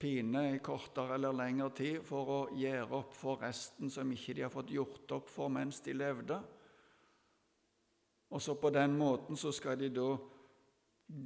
pine 0.02 0.42
i 0.54 0.58
kortere 0.62 1.14
eller 1.14 1.34
lengre 1.34 1.70
tid 1.78 2.00
for 2.06 2.30
å 2.34 2.40
gjøre 2.58 2.98
opp 2.98 3.14
for 3.14 3.42
resten 3.42 3.90
som 3.90 4.10
ikke 4.10 4.34
de 4.34 4.44
har 4.46 4.54
fått 4.54 4.70
gjort 4.74 5.14
opp 5.18 5.30
for 5.30 5.50
mens 5.50 5.78
de 5.82 5.94
levde. 5.94 6.40
Og 8.32 8.40
så 8.42 8.54
på 8.56 8.70
den 8.72 8.96
måten 8.96 9.36
så 9.36 9.52
skal 9.52 9.76
de 9.80 9.90
da 9.92 10.16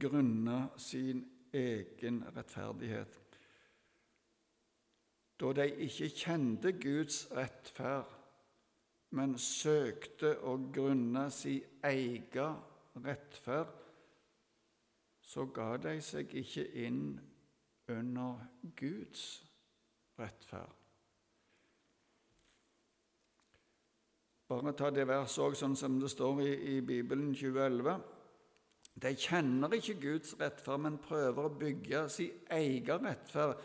grunne 0.00 0.58
sin 0.76 1.22
egen 1.54 2.24
rettferdighet. 2.36 3.20
Da 5.40 5.52
de 5.52 5.66
ikke 5.86 6.08
kjente 6.10 6.72
Guds 6.72 7.26
rettferd, 7.36 8.10
men 9.14 9.36
søkte 9.38 10.32
å 10.42 10.56
grunne 10.74 11.28
sin 11.30 11.62
egen 11.86 12.58
rettferd, 13.04 13.70
så 15.22 15.46
ga 15.46 15.76
de 15.82 15.94
seg 16.02 16.34
ikke 16.42 16.66
inn 16.86 17.20
under 17.92 18.42
Guds 18.78 19.28
rettferd. 20.18 20.85
Bare 24.48 24.72
ta 24.78 24.92
det 24.94 25.08
verset 25.08 25.42
òg 25.42 25.56
sånn 25.58 25.74
som 25.74 25.96
det 25.98 26.10
står 26.12 26.44
i, 26.44 26.50
i 26.76 26.82
Bibelen 26.86 27.32
2011. 27.34 27.96
De 29.02 29.10
kjenner 29.18 29.74
ikke 29.74 29.96
Guds 30.00 30.36
rettferd, 30.38 30.84
men 30.84 31.00
prøver 31.02 31.48
å 31.48 31.56
bygge 31.58 32.04
sin 32.14 32.46
egen 32.54 33.08
rettferd. 33.10 33.58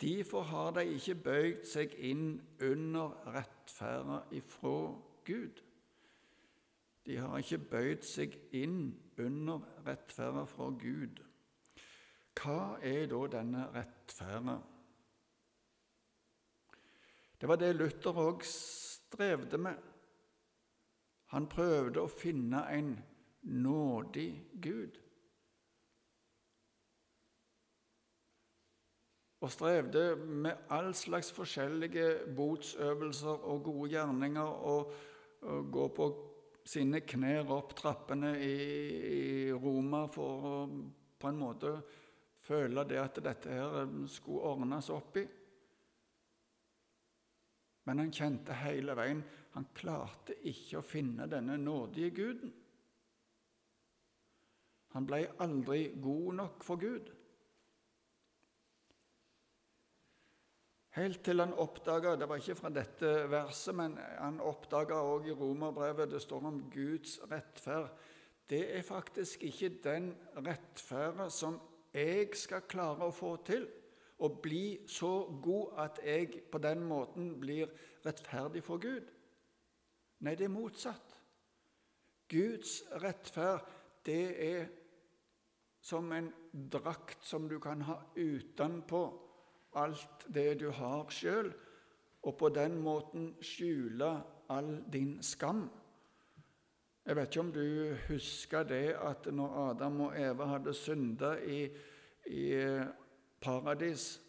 Derfor 0.00 0.46
har 0.48 0.70
de 0.78 0.86
ikke 0.94 1.16
bøyd 1.24 1.66
seg 1.68 1.98
inn 1.98 2.38
under 2.62 3.18
rettferda 3.34 4.22
ifra 4.38 4.76
Gud. 5.26 5.60
De 7.04 7.18
har 7.18 7.42
ikke 7.42 7.60
bøyd 7.74 8.06
seg 8.06 8.38
inn 8.56 8.94
under 9.18 9.66
rettferda 9.84 10.46
fra 10.48 10.70
Gud. 10.78 11.20
Hva 12.38 12.78
er 12.86 13.10
da 13.10 13.26
denne 13.34 13.66
rettferda? 13.74 14.60
Det 17.40 17.48
var 17.48 17.58
det 17.58 17.74
Luther 17.74 18.16
òg 18.30 18.46
strevde 18.46 19.58
med. 19.58 19.89
Han 21.30 21.46
prøvde 21.50 22.02
å 22.02 22.10
finne 22.10 22.64
en 22.74 22.94
nådig 23.42 24.30
Gud. 24.62 24.98
Og 29.40 29.52
strevde 29.54 30.16
med 30.16 30.66
all 30.74 30.90
slags 30.94 31.30
forskjellige 31.32 32.34
botsøvelser 32.36 33.46
og 33.48 33.62
gode 33.70 33.92
gjerninger 33.94 34.66
og, 34.72 34.92
og 35.48 35.70
gå 35.72 35.86
på 35.96 36.08
sine 36.66 37.00
knær 37.08 37.48
opp 37.54 37.72
trappene 37.78 38.34
i, 38.44 38.56
i 39.10 39.52
Roma 39.52 40.04
for 40.12 40.50
å 40.50 40.54
på 41.20 41.28
en 41.28 41.40
måte 41.40 41.72
føle 42.44 42.84
det 42.88 43.00
at 43.00 43.20
dette 43.24 43.52
her 43.52 43.88
skulle 44.08 44.52
ordnes 44.52 44.88
opp 44.92 45.16
i. 45.20 45.24
Men 47.88 48.04
han 48.04 48.12
kjente 48.12 48.56
hele 48.60 48.94
veien 48.96 49.22
han 49.54 49.66
klarte 49.74 50.36
ikke 50.46 50.78
å 50.78 50.86
finne 50.86 51.26
denne 51.30 51.56
nådige 51.58 52.10
guden. 52.14 52.52
Han 54.94 55.06
ble 55.06 55.24
aldri 55.42 55.90
god 56.02 56.36
nok 56.40 56.64
for 56.66 56.80
Gud. 56.82 57.10
Helt 60.90 61.20
til 61.22 61.38
han 61.38 61.52
oppdaga 61.54 62.16
Det 62.18 62.26
var 62.28 62.40
ikke 62.42 62.56
fra 62.58 62.70
dette 62.74 63.10
verset, 63.30 63.74
men 63.78 63.94
han 64.18 64.40
oppdaga 64.42 64.98
òg 65.06 65.28
i 65.30 65.36
romerbrevet 65.38 66.10
det 66.10 66.22
står 66.22 66.48
om 66.50 66.64
Guds 66.72 67.20
rettferd. 67.30 67.92
Det 68.50 68.64
er 68.76 68.82
faktisk 68.82 69.44
ikke 69.46 69.76
den 69.84 70.10
rettferden 70.34 71.30
som 71.30 71.60
jeg 71.94 72.34
skal 72.34 72.66
klare 72.66 73.06
å 73.06 73.14
få 73.14 73.36
til 73.46 73.68
å 74.20 74.28
bli 74.42 74.80
så 74.90 75.12
god 75.42 75.78
at 75.84 76.02
jeg 76.04 76.42
på 76.50 76.58
den 76.58 76.82
måten 76.84 77.32
blir 77.40 77.70
rettferdig 78.04 78.62
for 78.66 78.82
Gud. 78.82 79.06
Nei, 80.20 80.34
det 80.36 80.44
er 80.44 80.52
motsatt. 80.52 81.16
Guds 82.30 82.82
rettferd, 83.02 83.64
det 84.06 84.24
er 84.44 84.68
som 85.80 86.12
en 86.12 86.28
drakt 86.52 87.24
som 87.24 87.48
du 87.48 87.58
kan 87.60 87.82
ha 87.88 87.96
utenpå 88.16 89.00
alt 89.80 90.26
det 90.28 90.60
du 90.60 90.68
har 90.76 91.10
sjøl, 91.14 91.50
og 92.22 92.36
på 92.36 92.50
den 92.52 92.76
måten 92.84 93.30
skjule 93.40 94.10
all 94.52 94.74
din 94.92 95.22
skam. 95.24 95.68
Jeg 97.06 97.16
vet 97.16 97.30
ikke 97.30 97.40
om 97.40 97.52
du 97.54 97.94
husker 98.10 98.66
det 98.68 98.86
at 99.00 99.30
når 99.32 99.54
Adam 99.70 100.00
og 100.08 100.18
Eva 100.20 100.50
hadde 100.52 100.74
synda 100.76 101.32
i, 101.40 101.62
i 102.26 102.44
paradis 103.40 104.20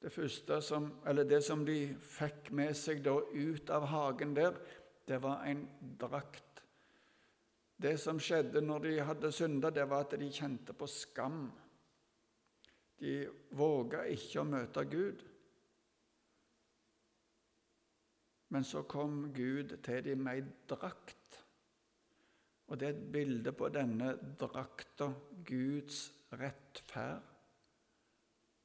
det, 0.00 0.62
som, 0.62 0.88
det 1.04 1.42
som 1.44 1.64
de 1.66 1.78
fikk 2.00 2.50
med 2.56 2.76
seg 2.78 3.02
da 3.04 3.18
ut 3.20 3.70
av 3.70 3.86
hagen 3.90 4.34
der, 4.36 4.56
det 5.06 5.20
var 5.22 5.44
en 5.46 5.62
drakt. 5.98 6.62
Det 7.76 7.94
som 8.00 8.18
skjedde 8.22 8.62
når 8.64 8.84
de 8.86 8.96
hadde 9.04 9.32
synda, 9.32 9.70
det 9.70 9.84
var 9.88 10.06
at 10.06 10.16
de 10.18 10.30
kjente 10.32 10.74
på 10.76 10.88
skam. 10.90 11.46
De 13.00 13.16
våga 13.54 14.06
ikke 14.10 14.40
å 14.40 14.48
møte 14.48 14.84
Gud. 14.90 15.24
Men 18.54 18.64
så 18.64 18.84
kom 18.88 19.32
Gud 19.34 19.76
til 19.84 20.04
dem 20.06 20.24
med 20.24 20.38
ei 20.40 20.46
drakt 20.70 21.16
og 22.66 22.80
det 22.80 22.88
er 22.88 22.96
et 22.96 23.12
bilde 23.12 23.52
på 23.54 23.68
denne 23.70 24.10
drakta, 24.38 25.10
Guds 25.46 26.00
rettferd, 26.34 27.22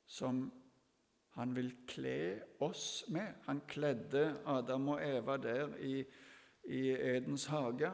som 0.10 0.42
han 1.38 1.54
vil 1.56 1.70
kle 1.88 2.18
oss 2.66 3.06
med. 3.14 3.44
Han 3.46 3.62
kledde 3.70 4.24
Adam 4.50 4.90
og 4.96 5.04
Eva 5.06 5.38
der 5.38 5.78
i, 5.78 6.02
i 6.64 6.90
Edens 6.90 7.46
hage. 7.46 7.92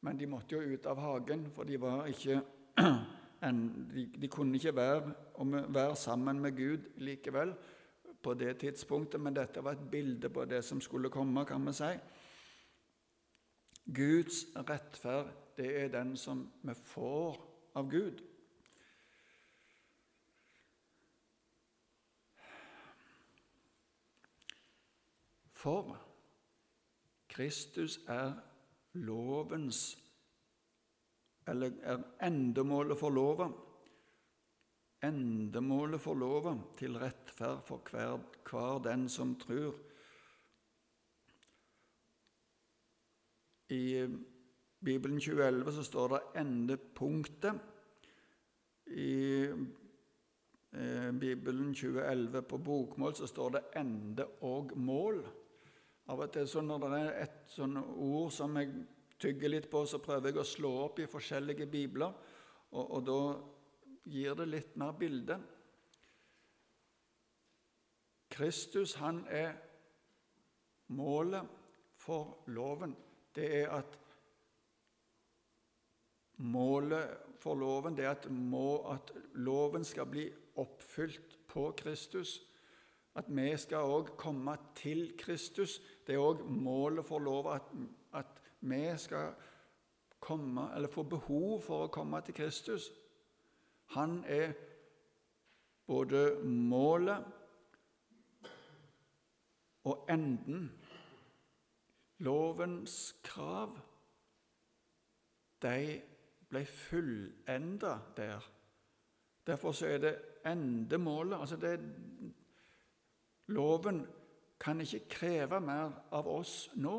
Men 0.00 0.18
de 0.20 0.26
måtte 0.28 0.56
jo 0.56 0.74
ut 0.74 0.86
av 0.86 1.00
hagen, 1.00 1.46
for 1.54 1.64
de, 1.64 1.78
ikke, 2.10 2.40
de, 3.94 4.04
de 4.20 4.28
kunne 4.28 4.58
ikke 4.58 4.74
være, 4.76 5.14
være, 5.68 5.96
sammen 5.96 6.40
med 6.40 6.56
Gud 6.56 6.90
likevel 6.96 7.54
på 8.22 8.34
det 8.34 8.58
tidspunktet. 8.60 9.20
Men 9.20 9.36
dette 9.36 9.64
var 9.64 9.78
et 9.78 9.88
bilde 9.90 10.28
på 10.28 10.44
det 10.44 10.64
som 10.64 10.80
skulle 10.80 11.10
komme, 11.10 11.46
kan 11.48 11.66
vi 11.66 11.72
si. 11.72 11.94
Guds 13.94 14.44
rettferd, 14.56 15.32
det 15.56 15.72
er 15.82 15.88
den 15.92 16.16
som 16.16 16.46
vi 16.62 16.74
får 16.74 17.40
av 17.74 17.90
Gud. 17.90 18.22
For 25.64 25.96
Kristus 27.34 27.98
er 28.08 28.32
lovens 28.94 29.98
Eller 31.48 31.74
er 31.82 31.98
endemålet 32.24 32.96
for 32.96 33.12
lova. 33.12 33.50
Endemålet 35.04 36.00
for 36.00 36.16
lova 36.16 36.54
til 36.78 36.96
rettferd 36.96 37.60
for 37.66 37.82
hver, 37.90 38.22
hver 38.48 38.78
den 38.86 39.08
som 39.12 39.34
tror. 39.36 39.74
I 43.68 44.06
Bibelen 44.84 45.20
2011 45.20 45.72
så 45.72 45.82
står 45.82 46.08
det 46.08 46.20
'endepunktet'. 46.40 47.58
I 48.86 49.42
eh, 50.72 51.12
Bibelen 51.20 51.74
2011 51.74 52.42
på 52.42 52.58
bokmål 52.58 53.14
så 53.14 53.26
står 53.26 53.48
det 53.48 53.62
'ende 53.76 54.26
og 54.40 54.72
mål'. 54.76 55.43
Av 56.12 56.20
og 56.20 56.32
til 56.34 56.66
når 56.66 56.84
det 56.84 57.00
er 57.00 57.14
et 57.22 57.38
sånn 57.48 57.78
ord 57.80 58.32
som 58.34 58.56
jeg 58.60 58.72
tygger 59.20 59.54
litt 59.54 59.70
på, 59.72 59.84
så 59.88 60.02
prøver 60.04 60.30
jeg 60.30 60.42
å 60.42 60.46
slå 60.48 60.72
opp 60.84 61.00
i 61.00 61.08
forskjellige 61.08 61.66
bibler, 61.70 62.12
og, 62.74 62.84
og 62.84 63.04
da 63.06 63.20
gir 64.12 64.36
det 64.36 64.48
litt 64.50 64.74
mer 64.76 64.92
bilde. 64.98 65.38
Kristus, 68.34 68.96
han 69.00 69.22
er 69.30 69.54
målet 70.92 71.48
for 72.04 72.44
loven 72.52 72.92
det 73.34 73.46
er 73.62 73.70
at 73.74 73.98
målet 76.36 77.30
for 77.42 77.58
loven 77.58 77.96
det 77.96 78.06
er 78.06 78.14
at, 78.14 78.28
må, 78.30 78.84
at 78.90 79.12
loven 79.42 79.84
skal 79.86 80.06
bli 80.10 80.28
oppfylt 80.60 81.38
på 81.50 81.70
Kristus. 81.78 82.38
At 83.14 83.24
vi 83.28 83.56
skal 83.56 83.86
òg 83.86 84.16
komme 84.18 84.56
til 84.74 85.12
Kristus. 85.18 85.80
Det 86.06 86.14
er 86.14 86.22
òg 86.22 86.42
målet 86.50 87.06
for 87.06 87.22
lova, 87.22 87.54
at, 87.60 87.70
at 88.12 88.40
vi 88.60 88.82
skal 88.98 89.34
komme, 90.20 90.70
eller 90.74 90.88
få 90.88 91.02
behov 91.02 91.62
for 91.62 91.84
å 91.84 91.92
komme 91.92 92.20
til 92.24 92.34
Kristus. 92.34 92.90
Han 93.94 94.24
er 94.26 94.52
både 95.86 96.40
målet 96.44 97.24
og 99.84 100.06
enden. 100.10 100.72
Lovens 102.24 103.14
krav, 103.22 103.74
de 105.62 106.00
ble 106.48 106.62
fullenda 106.66 107.98
der. 108.16 108.50
Derfor 109.46 109.84
er 109.84 109.98
det 109.98 110.14
endemålet. 110.46 111.40
altså 111.40 111.56
det, 111.56 111.74
Loven 113.46 114.06
kan 114.60 114.80
ikke 114.80 115.08
kreve 115.08 115.60
mer 115.60 115.92
av 116.12 116.28
oss 116.28 116.70
nå. 116.74 116.96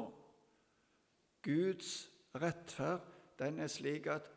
Guds 1.46 2.10
rettferd 2.36 3.06
den 3.40 3.60
er 3.60 3.72
slik 3.72 4.08
at 4.08 4.30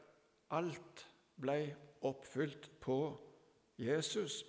alt 0.51 1.05
ble 1.41 1.59
oppfylt 2.03 2.71
på 2.81 2.99
Jesus. 3.79 4.43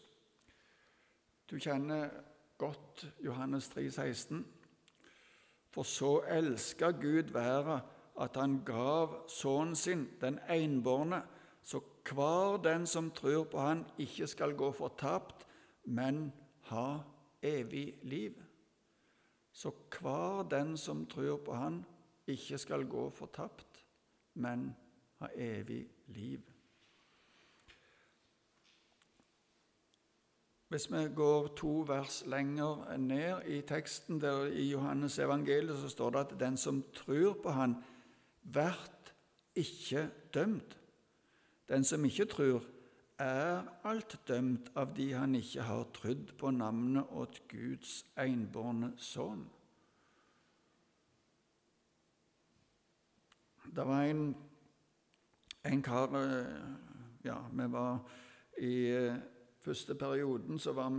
Du 1.50 1.58
kjenner 1.60 2.10
godt 2.58 3.06
Johannes 3.26 3.70
3, 3.70 3.92
16. 3.92 4.46
For 5.70 5.84
så 5.84 6.20
elska 6.28 6.92
Gud 6.92 7.34
verden 7.34 7.82
at 8.20 8.36
han 8.36 8.62
gav 8.66 9.30
sønnen 9.32 9.76
sin, 9.76 10.08
den 10.22 10.40
enbårne, 10.50 11.22
så 11.64 11.80
hver 12.10 12.58
den 12.64 12.88
som 12.88 13.12
tror 13.12 13.44
på 13.44 13.60
Han, 13.60 13.86
ikke 13.98 14.28
skal 14.28 14.56
gå 14.58 14.72
fortapt, 14.72 15.46
men 15.86 16.34
ha 16.62 17.00
evig 17.42 17.96
liv. 18.02 18.34
Så 19.52 19.72
hver 20.00 20.44
den 20.50 20.78
som 20.78 21.06
tror 21.06 21.38
på 21.38 21.54
Han, 21.54 21.86
ikke 22.28 22.58
skal 22.58 22.86
gå 22.86 23.10
fortapt, 23.10 23.86
men 24.34 24.76
ha 25.20 25.28
evig 25.36 25.88
liv. 26.08 26.42
Hvis 30.70 30.92
vi 30.92 31.08
går 31.16 31.48
to 31.58 31.72
vers 31.88 32.24
lenger 32.30 32.98
ned 32.98 33.42
i 33.50 33.62
teksten, 33.62 34.22
der 34.22 34.46
i 34.46 34.70
Johannes 34.70 35.20
evangeliet, 35.20 35.78
så 35.78 35.90
står 35.90 36.10
det 36.10 36.20
at 36.20 36.36
den 36.40 36.58
som 36.58 36.84
tror 36.94 37.34
på 37.44 37.50
Han, 37.50 37.76
blir 38.54 38.78
ikke 39.56 40.10
dømt. 40.34 40.78
Den 41.70 41.84
som 41.84 42.06
ikke 42.06 42.26
tror, 42.26 42.64
er 43.20 43.66
alt 43.88 44.16
dømt 44.28 44.70
av 44.80 44.94
de 44.96 45.10
han 45.14 45.36
ikke 45.36 45.64
har 45.68 45.88
trudd 45.96 46.32
på 46.40 46.52
navnet 46.56 47.10
åt 47.12 47.42
Guds 47.52 48.06
enbårne 48.20 48.94
sønn. 48.98 49.44
Det 53.70 53.86
var 53.86 54.08
en, 54.10 54.36
en 55.64 55.82
kar 55.86 56.16
eh, 56.18 56.70
Ja, 57.24 57.36
vi 57.52 57.66
var 57.70 58.00
i 58.64 58.74
eh, 58.96 59.20
første 59.62 59.96
perioden 60.00 60.60
så 60.60 60.74
var 60.74 60.90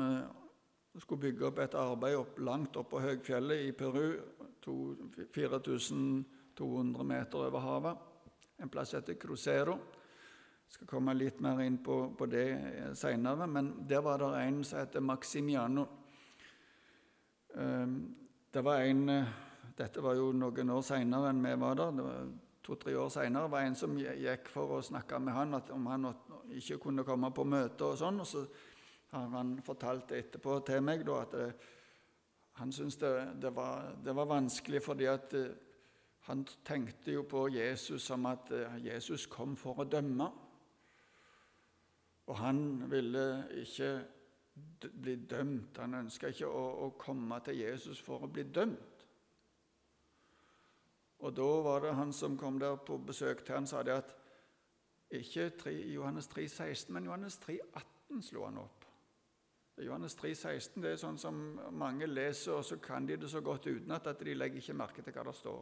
vi 0.93 1.01
skulle 1.01 1.21
bygge 1.21 1.47
opp 1.47 1.59
et 1.59 1.75
arbeid 1.75 2.17
opp, 2.19 2.39
langt 2.39 2.77
opp 2.77 2.91
på 2.93 3.01
høgfjellet 3.01 3.65
i 3.65 3.73
Peru, 3.73 4.21
4200 5.33 7.05
meter 7.07 7.39
over 7.47 7.61
havet, 7.65 7.97
en 8.61 8.69
plass 8.69 8.93
heter 8.99 9.15
Crucero. 9.15 9.79
Skal 10.71 10.87
komme 10.87 11.15
litt 11.17 11.41
mer 11.43 11.59
inn 11.65 11.81
på, 11.83 11.97
på 12.15 12.27
det 12.31 12.45
seinere, 12.99 13.47
men 13.51 13.73
der 13.91 14.05
var 14.07 14.23
det 14.23 14.31
en 14.45 14.61
som 14.65 14.79
heter 14.79 15.03
Maximiano. 15.03 15.87
Ehm, 17.59 18.17
det 18.55 18.63
var 18.65 18.85
en, 18.87 19.09
eh, 19.09 19.25
Dette 19.77 20.03
var 20.03 20.15
jo 20.15 20.33
noen 20.33 20.71
år 20.71 20.83
seinere 20.85 21.31
enn 21.31 21.43
vi 21.43 21.55
var 21.57 21.75
der. 21.75 21.91
det 21.97 22.05
var 22.05 22.29
To-tre 22.63 22.95
år 22.95 23.09
seinere 23.09 23.51
var 23.51 23.61
en 23.61 23.75
som 23.75 23.97
gikk 23.97 24.49
for 24.49 24.77
å 24.77 24.83
snakke 24.83 25.19
med 25.19 25.35
han 25.35 25.55
om 25.55 25.87
han 25.87 26.15
ikke 26.51 26.79
kunne 26.79 27.05
komme 27.05 27.31
på 27.33 27.45
møte. 27.45 27.85
og 27.85 27.99
sånn, 27.99 28.21
og 28.21 28.27
Så 28.27 28.47
har 29.11 29.29
han 29.29 29.63
fortalt 29.63 30.13
etterpå 30.13 30.65
til 30.67 30.83
meg 30.83 31.05
da, 31.05 31.23
at 31.23 31.31
det, 31.31 31.49
eh, 31.49 31.53
han 32.53 32.73
syntes 32.73 32.97
det, 32.97 33.41
det, 33.41 33.53
det, 34.05 34.15
var, 34.15 34.27
vanskelig 34.27 34.83
fordi 34.83 35.05
at 35.05 35.35
eh, 35.35 35.55
han 36.29 36.47
tenkte 36.65 37.13
jo 37.13 37.23
på 37.23 37.49
Jesus 37.49 38.03
som 38.03 38.27
at 38.27 38.53
Jesus 38.79 39.27
kom 39.27 39.57
for 39.57 39.81
å 39.81 39.85
dømme. 39.85 40.31
Og 42.31 42.39
han 42.39 42.91
ville 42.91 43.25
ikke 43.59 43.91
bli 45.03 45.17
dømt. 45.27 45.79
Han 45.83 45.99
ønska 46.05 46.31
ikke 46.31 46.47
å, 46.47 46.65
å, 46.87 46.91
komme 46.99 47.41
til 47.45 47.59
Jesus 47.59 48.01
for 48.03 48.23
å 48.23 48.31
bli 48.31 48.45
dømt. 48.47 49.07
Og 51.21 51.35
da 51.37 51.49
var 51.67 51.83
det 51.85 51.97
han 51.99 52.13
som 52.17 52.37
kom 52.39 52.61
der 52.63 52.79
på 52.87 53.01
besøk 53.05 53.43
til 53.45 53.59
han 53.59 53.67
sa 53.69 53.83
det 53.85 53.97
at 53.99 54.15
ikke 55.11 55.49
3, 55.59 55.73
Johannes 55.91 56.31
3, 56.31 56.47
16, 56.49 56.95
men 56.95 57.09
Johannes 57.11 57.37
3, 57.43 57.59
18 57.75 58.23
slo 58.23 58.45
han 58.47 58.61
opp. 58.63 58.87
Johannes 59.81 60.15
3, 60.15 60.31
16 60.37 60.85
det 60.85 60.93
er 60.93 61.01
sånn 61.01 61.19
som 61.19 61.41
mange 61.77 62.07
leser, 62.07 62.61
og 62.61 62.65
så 62.65 62.79
kan 62.83 63.09
de 63.09 63.17
det 63.19 63.31
så 63.33 63.43
godt 63.45 63.67
utenat 63.67 64.07
at 64.07 64.23
de 64.23 64.37
legger 64.37 64.63
ikke 64.63 64.77
merke 64.77 65.05
til 65.05 65.17
hva 65.17 65.25
det 65.27 65.35
står. 65.37 65.61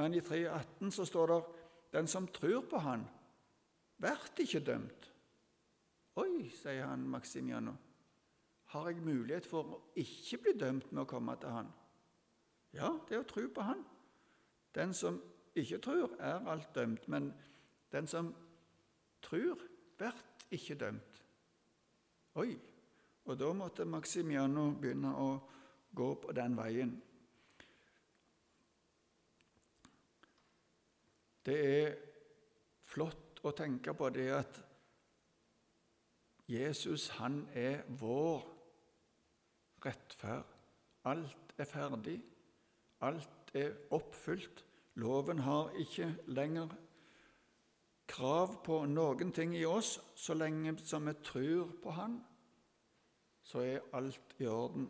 Men 0.00 0.16
i 0.16 0.22
3, 0.24 0.40
18 0.48 0.94
så 0.94 1.04
står 1.04 1.26
det 1.32 1.42
'Den 1.92 2.06
som 2.06 2.26
tror 2.26 2.60
på 2.70 2.78
Han, 2.78 3.06
Vert 4.02 4.40
ikke 4.42 4.62
dømt. 4.64 5.10
Oi, 6.20 6.48
sier 6.54 6.86
han 6.86 7.06
Maximiano. 7.10 7.74
Har 8.74 8.88
jeg 8.90 9.02
mulighet 9.06 9.46
for 9.46 9.70
å 9.70 9.80
ikke 9.98 10.40
bli 10.42 10.54
dømt 10.58 10.90
med 10.92 11.04
å 11.04 11.08
komme 11.10 11.36
til 11.42 11.54
han? 11.54 11.70
Ja, 12.74 12.90
det 13.06 13.16
er 13.16 13.22
å 13.22 13.28
tro 13.30 13.46
på 13.54 13.64
han. 13.66 13.84
Den 14.74 14.94
som 14.94 15.20
ikke 15.54 15.78
tror, 15.78 16.14
er 16.18 16.46
alt 16.50 16.74
dømt. 16.74 17.06
Men 17.08 17.30
den 17.94 18.10
som 18.10 18.32
tror, 19.22 19.62
blir 19.98 20.22
ikke 20.54 20.78
dømt. 20.78 21.20
Oi! 22.42 22.54
Og 23.24 23.38
da 23.40 23.48
måtte 23.56 23.86
Maximiano 23.88 24.66
begynne 24.76 25.14
å 25.16 25.28
gå 25.96 26.08
på 26.20 26.32
den 26.36 26.56
veien. 26.58 26.90
Det 31.44 31.54
er 31.60 31.94
flott 32.88 33.23
å 33.44 33.56
tenke 33.56 33.94
på, 33.96 34.08
det 34.14 34.28
at 34.32 34.60
Jesus, 36.48 37.08
han 37.18 37.42
er 37.56 37.84
vår 37.88 38.44
rettferd. 39.84 40.50
Alt 41.04 41.54
er 41.58 41.68
ferdig. 41.68 42.18
Alt 43.04 43.52
er 43.56 43.72
oppfylt. 43.92 44.64
Loven 45.00 45.38
har 45.44 45.72
ikke 45.80 46.10
lenger 46.26 46.72
krav 48.08 48.58
på 48.64 48.82
noen 48.86 49.32
ting 49.32 49.56
i 49.56 49.64
oss. 49.68 49.96
Så 50.14 50.36
lenge 50.36 50.76
som 50.84 51.08
vi 51.08 51.16
tror 51.24 51.72
på 51.82 51.96
Han, 51.96 52.18
så 53.44 53.64
er 53.64 53.88
alt 53.92 54.36
i 54.38 54.46
orden. 54.46 54.88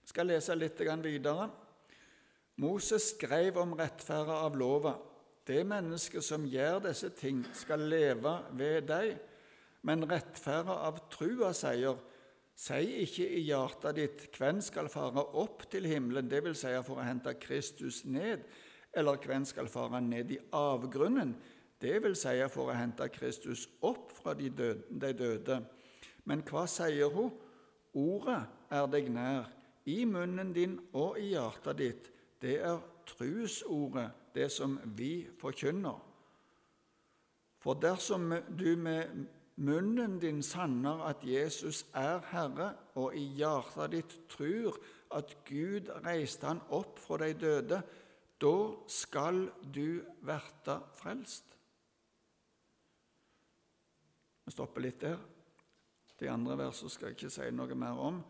Vi 0.00 0.08
skal 0.08 0.26
lese 0.26 0.56
litt 0.56 0.80
videre. 0.80 1.50
Moses 2.60 3.14
skrev 3.14 3.56
om 3.56 3.72
rettferda 3.72 4.42
av 4.44 4.56
lova 4.56 4.98
det 5.50 5.64
mennesket 5.66 6.24
som 6.24 6.46
gjør 6.46 6.84
disse 6.86 7.10
ting, 7.18 7.42
skal 7.56 7.82
leve 7.90 8.36
ved 8.58 8.86
deg. 8.90 9.18
Men 9.86 10.04
rettferda 10.08 10.76
av 10.86 11.04
trua 11.12 11.52
sier, 11.56 11.98
si 12.60 12.80
ikke 13.04 13.26
i 13.38 13.44
hjertet 13.46 13.96
ditt 13.96 14.26
hvem 14.36 14.60
skal 14.62 14.90
fare 14.92 15.24
opp 15.40 15.64
til 15.72 15.88
himmelen, 15.88 16.28
dvs. 16.28 16.62
Si 16.62 16.74
for 16.86 17.00
å 17.00 17.06
hente 17.06 17.34
Kristus 17.40 18.02
ned, 18.04 18.44
eller 18.92 19.20
hvem 19.24 19.46
skal 19.48 19.70
fare 19.70 20.02
ned 20.04 20.34
i 20.34 20.40
avgrunnen, 20.56 21.34
dvs. 21.80 22.26
Si 22.26 22.36
for 22.52 22.70
å 22.70 22.76
hente 22.76 23.08
Kristus 23.14 23.66
opp 23.86 24.12
fra 24.18 24.36
de 24.36 24.50
døde, 24.52 24.84
de 24.90 25.12
døde. 25.16 25.60
Men 26.28 26.44
hva 26.46 26.66
sier 26.68 27.10
hun? 27.14 27.32
Ordet 27.96 28.42
er 28.70 28.86
deg 28.86 29.08
nær, 29.10 29.48
i 29.88 30.04
munnen 30.06 30.52
din 30.54 30.76
og 30.94 31.16
i 31.18 31.32
hjertet 31.32 31.78
ditt. 31.80 32.10
Det 32.40 32.60
er 32.62 32.78
trusordet 33.10 34.34
det 34.34 34.48
som 34.52 34.78
vi 34.96 35.26
forkynner. 35.40 35.98
For 37.60 37.76
dersom 37.76 38.32
du 38.56 38.76
med 38.80 39.26
munnen 39.60 40.18
din 40.20 40.42
sanner 40.42 41.02
at 41.10 41.24
Jesus 41.26 41.82
er 41.94 42.22
Herre, 42.30 42.72
og 42.96 43.16
i 43.16 43.26
hjertet 43.36 43.92
ditt 43.92 44.16
tror 44.32 44.78
at 45.16 45.34
Gud 45.44 45.90
reiste 46.06 46.48
han 46.48 46.62
opp 46.72 46.98
fra 47.02 47.20
de 47.20 47.34
døde, 47.36 47.82
da 48.40 48.56
skal 48.88 49.44
du 49.60 50.00
verte 50.24 50.78
frelst. 50.96 51.44
Vi 54.46 54.54
stopper 54.54 54.82
litt 54.86 55.02
der. 55.04 55.20
De 56.20 56.28
andre 56.28 56.56
versene 56.58 56.92
skal 56.92 57.10
jeg 57.10 57.18
ikke 57.18 57.32
si 57.32 57.52
noe 57.52 57.76
mer 57.76 58.00
om. 58.00 58.22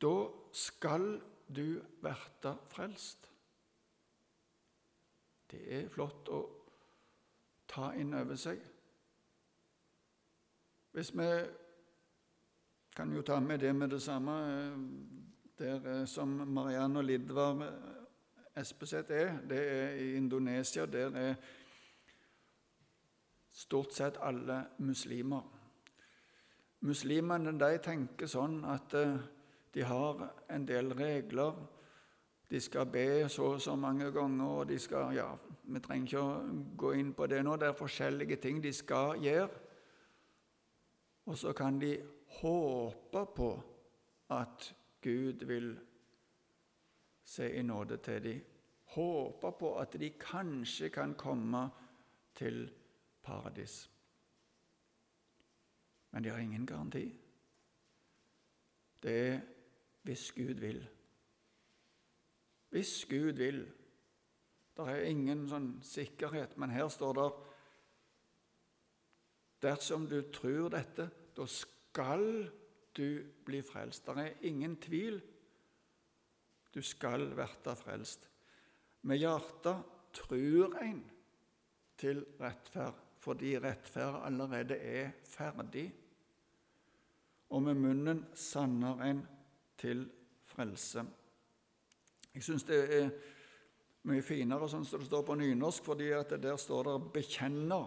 Da 0.00 0.16
skal 0.56 1.18
du 1.48 1.78
verte 2.04 2.56
frelst. 2.72 3.28
Det 5.50 5.62
er 5.78 5.88
flott 5.88 6.28
å 6.34 6.40
ta 7.68 7.92
inn 7.94 8.14
over 8.14 8.38
seg. 8.40 8.60
Hvis 10.96 11.12
vi 11.14 11.30
kan 12.96 13.12
jo 13.12 13.22
ta 13.22 13.40
med 13.40 13.58
det 13.60 13.74
med 13.76 13.90
det 13.90 14.02
samme. 14.02 14.32
Der 15.58 16.04
som 16.04 16.28
Marianne 16.28 16.98
og 16.98 17.04
Lidvar 17.04 17.62
Espeseth 18.56 19.12
er, 19.12 19.38
det 19.48 19.58
er 19.58 19.90
i 19.90 20.16
Indonesia. 20.16 20.86
Der 20.86 21.16
er 21.16 21.34
stort 23.52 23.94
sett 23.94 24.16
alle 24.20 24.64
muslimer. 24.78 25.42
Muslimene 26.80 27.52
de 27.58 27.78
tenker 27.84 28.28
sånn 28.28 28.64
at 28.64 28.96
de 29.74 29.84
har 29.84 30.26
en 30.48 30.66
del 30.68 30.92
regler. 30.96 31.56
De 32.50 32.60
skal 32.60 32.86
be 32.86 33.28
så 33.28 33.42
og 33.42 33.60
så 33.60 33.74
mange 33.76 34.12
ganger, 34.12 34.44
og 34.44 34.68
de 34.68 34.78
skal 34.78 35.14
Ja, 35.14 35.34
vi 35.62 35.80
trenger 35.80 36.06
ikke 36.06 36.20
å 36.20 36.74
gå 36.78 36.92
inn 36.92 37.14
på 37.14 37.26
det 37.26 37.42
nå. 37.44 37.56
Det 37.56 37.68
er 37.68 37.78
forskjellige 37.78 38.36
ting 38.36 38.62
de 38.62 38.72
skal 38.72 39.18
gjøre. 39.22 39.48
Og 41.26 41.38
så 41.38 41.52
kan 41.52 41.80
de 41.80 41.96
håpe 42.38 43.26
på 43.36 43.50
at 44.30 44.74
Gud 45.02 45.44
vil 45.46 45.72
se 47.24 47.50
i 47.58 47.62
nåde 47.62 47.96
til 47.96 48.22
dem. 48.22 48.44
Håpe 48.94 49.52
på 49.58 49.74
at 49.78 49.98
de 50.00 50.10
kanskje 50.10 50.88
kan 50.88 51.14
komme 51.14 51.68
til 52.34 52.70
paradis. 53.22 53.90
Men 56.10 56.24
de 56.24 56.30
har 56.30 56.38
ingen 56.38 56.66
garanti. 56.66 57.12
Det 59.02 59.28
er 59.28 59.40
hvis 60.02 60.32
Gud 60.32 60.54
vil. 60.54 60.88
Hvis 62.76 63.06
Gud 63.08 63.38
vil. 63.40 63.62
Det 64.76 64.84
er 64.92 65.06
ingen 65.08 65.46
sånn 65.48 65.70
sikkerhet, 65.80 66.58
men 66.60 66.74
her 66.74 66.90
står 66.92 67.14
det 67.16 67.30
Dersom 69.64 70.04
du 70.10 70.18
tror 70.28 70.68
dette, 70.74 71.06
da 71.32 71.46
skal 71.48 72.26
du 72.92 73.08
bli 73.48 73.62
frelst. 73.64 74.04
Det 74.04 74.26
er 74.26 74.46
ingen 74.50 74.76
tvil. 74.76 75.16
Du 76.74 76.82
skal 76.84 77.30
bli 77.32 77.76
frelst. 77.80 78.28
Med 79.08 79.24
hjertet 79.24 79.88
tror 80.20 80.76
en 80.84 81.00
til 81.96 82.26
rettferd, 82.36 83.00
fordi 83.24 83.56
rettferd 83.56 84.20
allerede 84.28 84.76
er 84.76 85.14
ferdig. 85.24 85.88
Og 87.56 87.64
med 87.70 87.80
munnen 87.80 88.26
sanner 88.36 89.00
en 89.08 89.24
til 89.80 90.10
frelse. 90.52 91.08
Jeg 92.36 92.44
syns 92.44 92.66
det 92.68 92.78
er 92.92 93.06
mye 94.06 94.22
finere 94.24 94.68
sånn 94.68 94.84
som 94.84 95.00
det 95.00 95.08
står 95.08 95.22
på 95.24 95.38
nynorsk, 95.40 95.86
fordi 95.88 96.10
at 96.12 96.34
der 96.36 96.58
står 96.60 96.82
det 96.84 96.96
'bekjenner' 97.14 97.86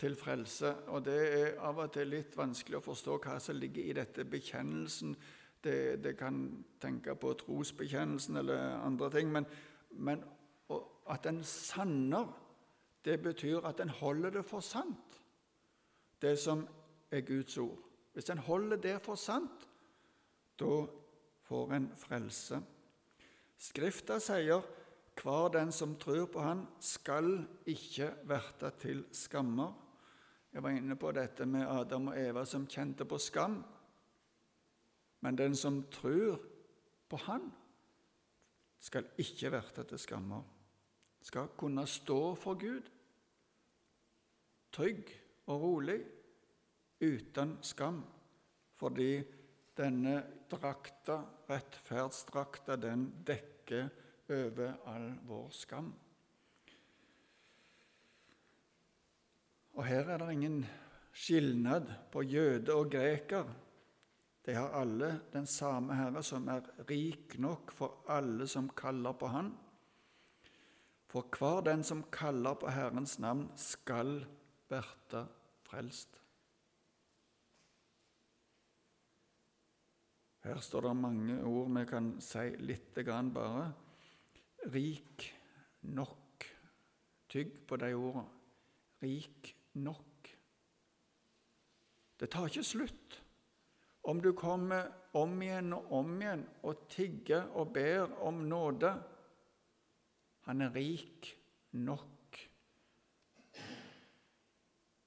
til 0.00 0.16
frelse. 0.16 0.74
Og 0.88 1.04
det 1.04 1.18
er 1.40 1.58
av 1.60 1.78
og 1.78 1.92
til 1.92 2.08
litt 2.08 2.36
vanskelig 2.36 2.78
å 2.78 2.84
forstå 2.84 3.18
hva 3.18 3.36
som 3.38 3.58
ligger 3.60 3.84
i 3.84 3.92
dette 3.92 4.24
bekjennelsen. 4.24 5.16
Det, 5.60 6.00
det 6.00 6.16
kan 6.16 6.64
tenke 6.80 7.14
på 7.14 7.34
trosbekjennelsen 7.42 8.36
eller 8.40 8.80
andre 8.80 9.10
ting, 9.10 9.32
men, 9.32 9.46
men 9.90 10.24
at 11.10 11.26
en 11.26 11.44
sanner, 11.44 12.32
det 13.04 13.22
betyr 13.22 13.66
at 13.68 13.80
en 13.80 13.92
holder 14.00 14.30
det 14.30 14.44
for 14.44 14.60
sant, 14.60 15.20
det 16.22 16.38
som 16.38 16.66
er 17.10 17.20
Guds 17.20 17.58
ord. 17.58 17.78
Hvis 18.12 18.30
en 18.30 18.38
holder 18.38 18.76
det 18.76 19.02
for 19.04 19.20
sant, 19.20 19.68
da 20.60 20.86
får 21.44 21.72
en 21.76 21.92
frelse. 21.96 22.62
Skrifta 23.60 24.16
sier 24.22 24.64
hver 25.20 25.50
den 25.52 25.72
som 25.72 25.96
tror 26.00 26.30
på 26.32 26.40
Han, 26.40 26.64
skal 26.80 27.42
ikke 27.68 28.08
verte 28.28 28.70
til 28.80 29.02
skammer. 29.12 29.74
Jeg 30.50 30.62
var 30.64 30.74
inne 30.74 30.96
på 30.96 31.10
dette 31.12 31.44
med 31.46 31.68
Adam 31.68 32.08
og 32.10 32.18
Eva 32.18 32.44
som 32.48 32.64
kjente 32.66 33.04
på 33.04 33.18
skam. 33.20 33.60
Men 35.20 35.36
den 35.36 35.56
som 35.56 35.82
tror 35.92 36.40
på 37.08 37.20
Han, 37.26 37.50
skal 38.80 39.10
ikke 39.20 39.52
verte 39.52 39.84
til 39.84 40.00
skammer. 40.00 40.40
Skal 41.20 41.52
kunne 41.60 41.84
stå 41.86 42.34
for 42.40 42.56
Gud, 42.56 42.86
trygg 44.72 45.10
og 45.52 45.60
rolig, 45.60 45.98
uten 47.00 47.58
skam, 47.60 48.00
fordi 48.80 49.20
denne 49.80 50.20
drakta, 50.50 51.22
rettferdsdrakta, 51.48 52.76
den 52.76 53.08
dekker 53.26 53.88
over 54.30 54.76
all 54.92 55.10
vår 55.26 55.48
skam. 55.56 55.90
Og 59.78 59.86
her 59.86 60.10
er 60.12 60.20
det 60.20 60.32
ingen 60.34 60.60
skilnad 61.16 61.88
på 62.12 62.22
jøde 62.22 62.74
og 62.74 62.90
greker. 62.92 63.48
De 64.46 64.54
har 64.56 64.74
alle 64.76 65.12
den 65.32 65.46
samme 65.46 65.96
Herre, 65.96 66.22
som 66.26 66.48
er 66.48 66.68
rik 66.90 67.38
nok 67.38 67.72
for 67.72 68.04
alle 68.08 68.48
som 68.48 68.70
kaller 68.76 69.16
på 69.16 69.30
Han. 69.32 69.52
For 71.10 71.26
hver 71.38 71.64
den 71.66 71.82
som 71.84 72.04
kaller 72.12 72.54
på 72.54 72.70
Herrens 72.70 73.18
navn, 73.18 73.48
skal 73.56 74.24
verte 74.70 75.26
frelst. 75.66 76.19
Her 80.40 80.60
står 80.64 80.88
det 80.88 80.96
mange 80.96 81.36
ord 81.44 81.68
vi 81.76 81.84
kan 81.88 82.14
si 82.24 82.46
litt 82.64 82.96
grann 83.04 83.32
bare. 83.34 83.66
Rik 84.72 85.26
nok. 85.92 86.46
Tygg 87.30 87.58
på 87.68 87.76
de 87.80 87.90
ordene. 87.94 88.28
Rik 89.02 89.50
nok. 89.80 90.30
Det 92.20 92.28
tar 92.32 92.48
ikke 92.48 92.64
slutt. 92.64 93.20
Om 94.08 94.20
du 94.24 94.32
kommer 94.36 94.88
om 95.16 95.36
igjen 95.44 95.74
og 95.76 95.92
om 96.00 96.16
igjen 96.20 96.42
og 96.64 96.86
tigger 96.92 97.52
og 97.56 97.72
ber 97.74 98.12
om 98.24 98.44
nåde 98.48 98.94
Han 100.48 100.64
er 100.64 100.72
rik 100.72 101.28
nok 101.76 102.38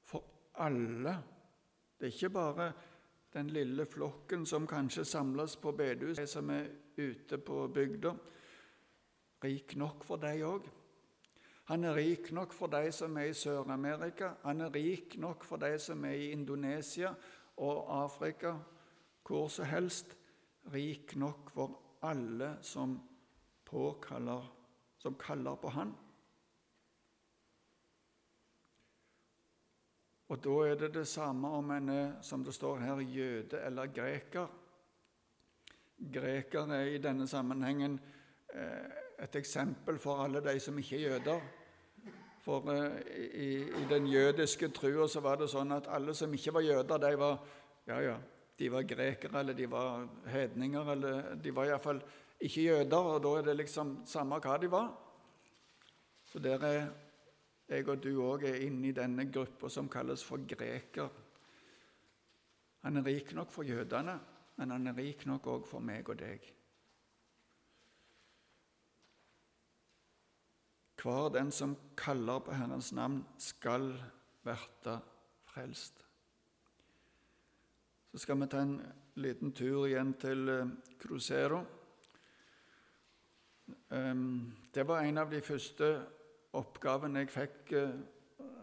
for 0.05 0.23
alle. 0.61 1.15
Det 1.97 2.07
er 2.07 2.13
ikke 2.13 2.29
bare 2.29 2.67
den 3.33 3.49
lille 3.49 3.85
flokken 3.85 4.45
som 4.45 4.67
kanskje 4.67 5.05
samles 5.05 5.55
på 5.55 5.71
bedehus, 5.71 6.17
de 6.17 6.27
som 6.27 6.49
er 6.49 6.69
ute 6.97 7.37
på 7.37 7.67
bygda. 7.73 8.13
Rik 9.43 9.75
nok 9.75 10.03
for 10.07 10.21
deg 10.21 10.43
òg. 10.47 10.67
Han 11.71 11.83
er 11.87 11.95
rik 11.95 12.31
nok 12.35 12.53
for 12.53 12.67
de 12.67 12.91
som 12.91 13.17
er 13.17 13.31
i 13.31 13.37
Sør-Amerika. 13.37 14.33
Han 14.43 14.61
er 14.61 14.73
rik 14.75 15.17
nok 15.17 15.45
for 15.47 15.57
de 15.57 15.77
som 15.79 16.05
er 16.05 16.19
i 16.19 16.31
Indonesia 16.31 17.13
og 17.57 17.87
Afrika, 18.03 18.53
hvor 19.27 19.47
som 19.47 19.65
helst. 19.65 20.17
Rik 20.73 21.15
nok 21.15 21.49
for 21.55 21.79
alle 22.03 22.57
som 22.61 22.99
påkaller, 23.65 24.43
som 24.97 25.15
kaller 25.15 25.55
på 25.55 25.69
Han. 25.69 25.95
Og 30.31 30.39
da 30.43 30.57
er 30.67 30.75
det 30.79 30.93
det 30.95 31.07
samme 31.07 31.49
om 31.57 31.71
en 31.75 31.89
er, 31.89 32.11
som 32.21 32.43
det 32.43 32.53
står 32.55 32.79
her, 32.79 32.99
jøde 32.99 33.59
eller 33.65 33.91
greker. 33.91 34.47
Greker 36.13 36.71
er 36.73 36.93
i 36.93 37.01
denne 37.01 37.27
sammenhengen 37.27 37.99
eh, 38.53 38.87
et 39.23 39.35
eksempel 39.35 39.99
for 39.99 40.23
alle 40.23 40.41
de 40.43 40.55
som 40.59 40.79
ikke 40.79 40.97
er 40.97 41.09
jøder. 41.09 41.43
For 42.43 42.71
eh, 42.73 42.97
i, 43.19 43.49
i, 43.63 43.85
den 43.89 44.07
jødiske 44.07 44.71
trua 44.75 45.07
så 45.07 45.21
var 45.23 45.39
det 45.39 45.51
sånn 45.51 45.75
at 45.75 45.87
alle 45.91 46.15
som 46.15 46.33
ikke 46.33 46.55
var 46.57 46.65
jøder, 46.65 47.03
de 47.03 47.13
var, 47.19 47.37
ja, 47.87 47.99
ja, 48.03 48.17
de 48.59 48.71
var 48.71 48.87
grekere 48.87 49.39
eller 49.39 49.57
de 49.57 49.69
var 49.69 50.07
hedninger. 50.31 50.91
eller 50.95 51.35
De 51.35 51.55
var 51.55 51.69
iallfall 51.69 52.01
ikke 52.43 52.67
jøder, 52.67 53.13
og 53.13 53.23
da 53.23 53.37
er 53.39 53.47
det 53.47 53.57
liksom 53.61 53.95
samme 54.07 54.39
hva 54.43 54.57
de 54.59 54.71
var. 54.71 54.91
Så 56.27 56.39
der 56.39 56.63
er 56.67 56.85
jeg 57.69 57.87
og 57.87 58.01
du 58.03 58.11
òg 58.21 58.43
er 58.47 58.63
inne 58.65 58.89
i 58.89 58.95
denne 58.95 59.25
gruppa 59.31 59.69
som 59.71 59.89
kalles 59.89 60.23
for 60.23 60.43
greker. 60.47 61.09
Han 62.83 62.97
er 62.99 63.05
rik 63.07 63.33
nok 63.33 63.51
for 63.51 63.63
jødene, 63.63 64.17
men 64.57 64.71
han 64.71 64.87
er 64.87 64.97
rik 64.97 65.25
nok 65.25 65.47
òg 65.47 65.67
for 65.67 65.79
meg 65.79 66.09
og 66.09 66.19
deg. 66.19 66.49
Hver 71.03 71.29
den 71.35 71.51
som 71.51 71.75
kaller 71.99 72.39
på 72.39 72.55
Herrens 72.55 72.93
navn, 72.95 73.25
skal 73.37 73.89
verte 74.43 74.99
frelst. 75.51 76.03
Så 78.11 78.21
skal 78.23 78.39
vi 78.39 78.47
ta 78.47 78.61
en 78.63 78.77
liten 79.15 79.51
tur 79.51 79.87
igjen 79.87 80.13
til 80.21 80.49
eh, 80.49 80.69
Crucero. 81.01 81.63
Ehm, 83.91 84.53
det 84.73 84.87
var 84.87 85.01
en 85.01 85.17
av 85.17 85.31
de 85.31 85.41
første 85.41 85.89
oppgaven 86.57 87.17
jeg 87.21 87.31
fikk 87.33 87.73
eh, 87.77 87.95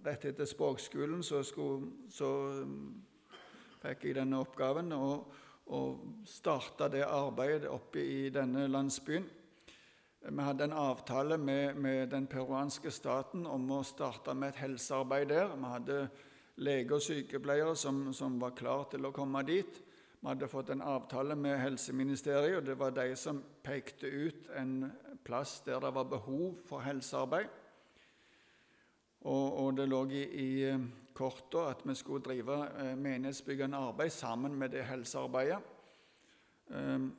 rett 0.04 0.24
etter 0.30 0.48
språkskolen, 0.48 1.22
så, 1.26 1.42
skulle, 1.44 1.90
så 2.12 2.30
mm, 2.64 2.86
fikk 3.82 4.08
jeg 4.08 4.20
denne 4.20 4.40
oppgaven 4.40 4.94
å 4.94 5.82
starte 6.26 6.88
det 6.90 7.04
arbeidet 7.06 7.70
oppe 7.70 8.02
i 8.02 8.30
denne 8.34 8.66
landsbyen. 8.70 9.28
Vi 10.20 10.42
hadde 10.44 10.64
en 10.64 10.72
avtale 10.76 11.38
med, 11.38 11.76
med, 11.76 12.08
den 12.12 12.26
peruanske 12.26 12.90
staten 12.92 13.46
om 13.46 13.70
å 13.72 13.84
starte 13.86 14.34
med 14.36 14.52
et 14.52 14.58
helsearbeid 14.66 15.30
der. 15.32 15.54
Vi 15.54 15.70
hadde 15.70 16.00
leger 16.60 16.98
og 16.98 17.04
sykepleiere 17.04 17.76
som, 17.76 18.10
som 18.12 18.36
var 18.40 18.52
klar 18.58 18.84
til 18.92 19.08
å 19.08 19.14
komme 19.16 19.40
dit. 19.48 19.80
Vi 20.20 20.28
hadde 20.28 20.50
fått 20.52 20.74
en 20.74 20.84
avtale 20.84 21.32
med 21.40 21.56
Helseministeriet, 21.62 22.58
og 22.58 22.66
det 22.66 22.76
var 22.76 22.92
de 22.92 23.14
som 23.16 23.40
pekte 23.64 24.10
ut 24.10 24.50
en 24.60 24.90
plass 25.24 25.62
der 25.64 25.80
det 25.80 25.94
var 25.96 26.10
behov 26.10 26.58
for 26.68 26.84
helsearbeid. 26.84 27.48
Og, 29.20 29.58
og 29.64 29.76
det 29.76 29.88
lå 29.88 30.04
i, 30.16 30.22
i 30.24 30.50
eh, 30.70 30.84
kortet 31.14 31.60
at 31.60 31.82
vi 31.84 31.94
skulle 31.94 32.24
drive 32.24 32.56
eh, 32.80 32.94
menighetsbyggende 32.96 33.76
arbeid 33.76 34.10
sammen 34.10 34.54
med 34.56 34.72
det 34.72 34.84
helsearbeidet. 34.88 35.58
Um, 36.70 37.10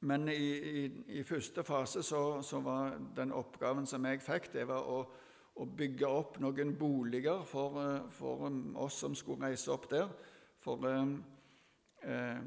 men 0.00 0.28
i, 0.28 0.58
i, 0.58 0.90
i, 1.06 1.22
første 1.22 1.64
fase 1.64 2.02
så, 2.02 2.42
så, 2.42 2.60
var 2.60 2.98
den 3.16 3.32
oppgaven 3.32 3.86
som 3.86 4.04
jeg 4.04 4.20
fikk, 4.20 4.50
det 4.52 4.66
var 4.68 4.84
å, 4.90 4.98
å 5.56 5.66
bygge 5.70 6.10
opp 6.10 6.36
noen 6.42 6.74
boliger 6.76 7.46
for, 7.48 7.78
eh, 7.80 8.10
for, 8.12 8.44
oss 8.84 8.98
som 9.00 9.14
skulle 9.16 9.48
reise 9.48 9.72
opp 9.72 9.88
der. 9.90 10.10
For 10.60 10.84
eh, 10.84 12.42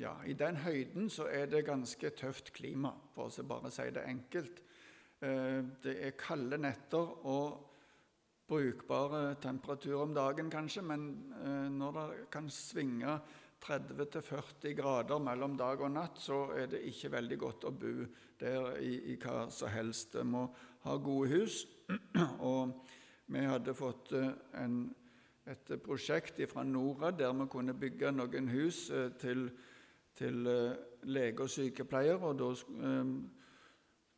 ja, 0.00 0.12
i 0.26 0.36
den 0.36 0.60
høyden 0.60 1.08
så 1.08 1.30
er 1.32 1.48
det 1.48 1.64
ganske 1.64 2.12
tøft 2.18 2.52
klima, 2.52 2.92
for 3.14 3.32
å 3.32 3.48
bare 3.48 3.72
si 3.72 3.88
det 3.94 4.04
enkelt. 4.04 4.62
Uh, 5.20 5.64
det 5.84 5.98
er 6.00 6.14
kalde 6.16 6.56
netter 6.56 7.10
og 7.28 7.69
brukbare 8.50 9.34
temperatur 9.42 10.02
om 10.02 10.14
dagen, 10.14 10.50
kanskje, 10.50 10.82
men 10.82 11.06
eh, 11.38 11.68
når 11.70 11.96
det 11.96 12.24
kan 12.32 12.50
svinge 12.50 13.18
30-40 13.62 14.74
grader 14.74 15.20
mellom 15.22 15.54
dag 15.58 15.82
og 15.84 15.92
natt, 15.94 16.18
så 16.18 16.48
er 16.56 16.70
det 16.72 16.82
ikke 16.88 17.12
veldig 17.14 17.38
godt 17.38 17.66
å 17.68 17.74
bo 17.76 17.92
der 18.40 18.70
i, 18.82 18.94
i 19.12 19.16
hva 19.20 19.44
som 19.52 19.70
helst. 19.70 20.16
Det 20.16 20.24
må 20.26 20.46
ha 20.86 20.96
gode 20.96 21.30
hus. 21.34 21.62
Og 22.50 22.72
vi 23.30 23.44
hadde 23.46 23.76
fått 23.76 24.14
eh, 24.18 24.32
en, 24.62 24.80
et 25.46 25.74
prosjekt 25.84 26.40
fra 26.50 26.64
Norad 26.66 27.20
der 27.20 27.36
vi 27.36 27.50
kunne 27.52 27.76
bygge 27.76 28.14
noen 28.16 28.48
hus 28.50 28.88
eh, 28.90 29.12
til, 29.20 29.50
til 30.16 30.48
lege 31.06 31.44
og 31.44 31.52
sykepleier. 31.52 32.18
og 32.18 32.40
da 32.40 32.54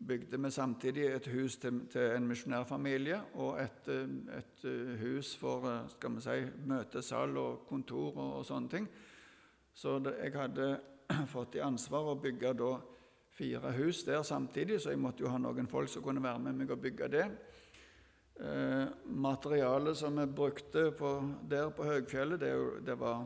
bygde 0.07 0.39
vi 0.43 0.51
samtidig 0.51 1.05
et 1.07 1.27
hus 1.27 1.57
til, 1.57 1.83
til 1.91 2.17
en 2.17 2.27
misjonærfamilie 2.27 3.21
og 3.35 3.61
et, 3.63 3.89
eh, 3.89 4.39
et, 4.39 4.65
eh, 4.65 4.95
hus 5.01 5.37
for 5.39 5.67
eh, 5.71 5.91
skal 5.93 6.17
vi 6.17 6.25
si, 6.25 6.39
møtesal 6.67 7.37
og 7.37 7.67
kontor 7.69 8.17
og, 8.17 8.33
og 8.39 8.47
sånne 8.47 8.69
ting. 8.69 8.89
Så 9.75 9.99
det, 9.99 10.17
jeg 10.23 10.35
hadde 10.37 10.73
fått 11.35 11.57
i 11.57 11.65
ansvar 11.65 12.13
å 12.13 12.19
bygge 12.21 12.55
da 12.59 12.73
fire 13.33 13.73
hus 13.79 14.03
der 14.05 14.23
samtidig, 14.23 14.81
så 14.81 14.93
jeg 14.93 15.01
måtte 15.01 15.25
jo 15.25 15.33
ha 15.33 15.39
noen 15.41 15.69
folk 15.71 15.89
som 15.89 16.05
kunne 16.05 16.23
være 16.23 16.43
med 16.45 16.61
meg 16.61 16.75
og 16.75 16.83
bygge 16.83 17.09
det. 17.13 17.27
Eh, 18.43 18.87
materialet 19.05 19.97
som 19.97 20.19
vi 20.21 20.27
brukte 20.27 20.91
på, 20.99 21.15
der 21.49 21.71
på 21.71 21.85
Høgfjellet, 21.85 22.41
det, 22.41 22.53
det 22.87 22.99
var 23.01 23.25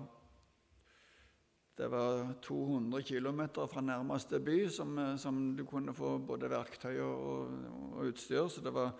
det 1.76 1.88
var 1.92 2.34
200 2.42 3.02
km 3.02 3.40
fra 3.68 3.80
nærmeste 3.84 4.40
by 4.40 4.68
som, 4.72 4.98
eh, 4.98 5.16
som, 5.16 5.56
du 5.56 5.64
kunne 5.64 5.92
få 5.94 6.16
både 6.18 6.48
verktøy 6.50 7.00
og, 7.04 7.50
og, 7.92 8.06
utstyr. 8.08 8.48
Så 8.48 8.64
var, 8.70 8.94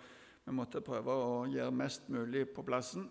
vi 0.45 0.53
måtte 0.53 0.83
prøve 0.85 1.09
å 1.13 1.45
gjøre 1.49 1.73
mest 1.73 2.09
mulig 2.13 2.45
på 2.53 2.65
plassen. 2.67 3.09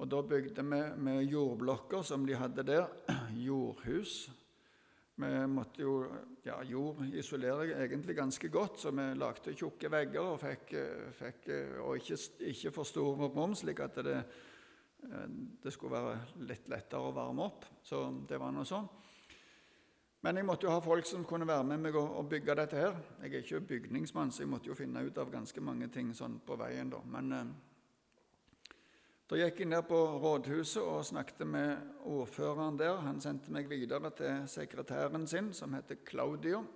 Og 0.00 0.08
da 0.10 0.22
bygde 0.24 0.64
vi 0.64 0.82
med 0.98 1.22
jordblokker 1.30 2.02
som 2.02 2.26
de 2.26 2.34
hadde 2.34 2.66
der, 2.66 2.88
jordhus. 3.48 4.30
Vi 5.20 5.30
måtte 5.46 5.82
jo 5.84 5.94
ja, 6.46 6.62
Jord 6.64 7.02
isolere 7.12 7.66
egentlig 7.84 8.16
ganske 8.16 8.48
godt, 8.48 8.78
så 8.80 8.90
vi 8.90 9.04
lagde 9.20 9.52
tjukke 9.52 9.90
vegger 9.92 10.32
og, 10.32 10.38
fikk, 10.40 10.72
eh, 10.80 11.10
fikk, 11.12 11.48
eh, 11.52 11.74
og 11.84 12.00
ikke, 12.00 12.16
ikke 12.50 12.72
for 12.74 12.88
store 12.88 13.28
rom, 13.28 13.54
slik 13.54 13.82
at 13.84 14.00
det 14.06 14.22
det 15.00 15.72
skulle 15.72 15.96
være 15.96 16.44
litt 16.46 16.68
lettere 16.70 17.08
å 17.08 17.14
varme 17.14 17.46
opp. 17.46 17.64
Så 17.82 18.02
det 18.28 18.38
var 18.40 18.52
noe 18.54 18.68
sånn. 18.68 18.88
Men 20.20 20.36
jeg 20.36 20.44
måtte 20.44 20.66
jo 20.66 20.74
ha 20.74 20.82
folk 20.84 21.06
som 21.08 21.24
kunne 21.24 21.48
være 21.48 21.64
med 21.64 21.80
meg 21.80 21.96
og, 21.96 22.26
bygge 22.28 22.56
dette 22.58 22.76
her. 22.76 22.96
Jeg 23.22 23.32
er 23.32 23.44
ikke 23.44 23.60
bygningsmann, 23.70 24.32
så 24.32 24.42
jeg 24.42 24.50
måtte 24.52 24.68
jo 24.68 24.76
finne 24.76 25.00
ut 25.06 25.18
av 25.18 25.32
ganske 25.32 25.62
mange 25.64 25.88
ting 25.88 26.12
sånn 26.16 26.36
på 26.44 26.58
veien. 26.60 26.90
da. 26.92 27.00
Men 27.08 27.32
eh, 27.32 27.52
da 29.30 29.38
gikk 29.40 29.62
jeg 29.62 29.70
ned 29.70 29.86
på 29.88 29.96
rådhuset 30.20 30.82
og 30.82 31.06
snakket 31.08 31.46
med 31.48 32.04
ordføreren 32.04 32.76
der. 32.76 33.00
Han 33.06 33.22
sendte 33.24 33.52
meg 33.54 33.70
videre 33.70 34.12
til 34.12 34.44
sekretæren 34.50 35.24
sin, 35.30 35.54
som 35.56 35.72
heter 35.78 36.02
Claudio. 36.04 36.66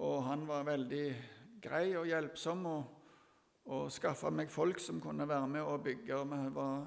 Og 0.00 0.24
han 0.24 0.48
var 0.48 0.64
veldig 0.64 1.06
grei 1.60 1.90
og 1.98 2.08
hjelpsom. 2.08 2.66
og 2.66 3.03
og 3.72 3.92
skaffa 3.92 4.30
meg 4.30 4.50
folk 4.52 4.80
som 4.82 5.00
kunne 5.00 5.28
være 5.28 5.48
med 5.48 5.62
og 5.62 5.82
bygge. 5.84 6.18
Vi 6.30 6.50
var 6.54 6.84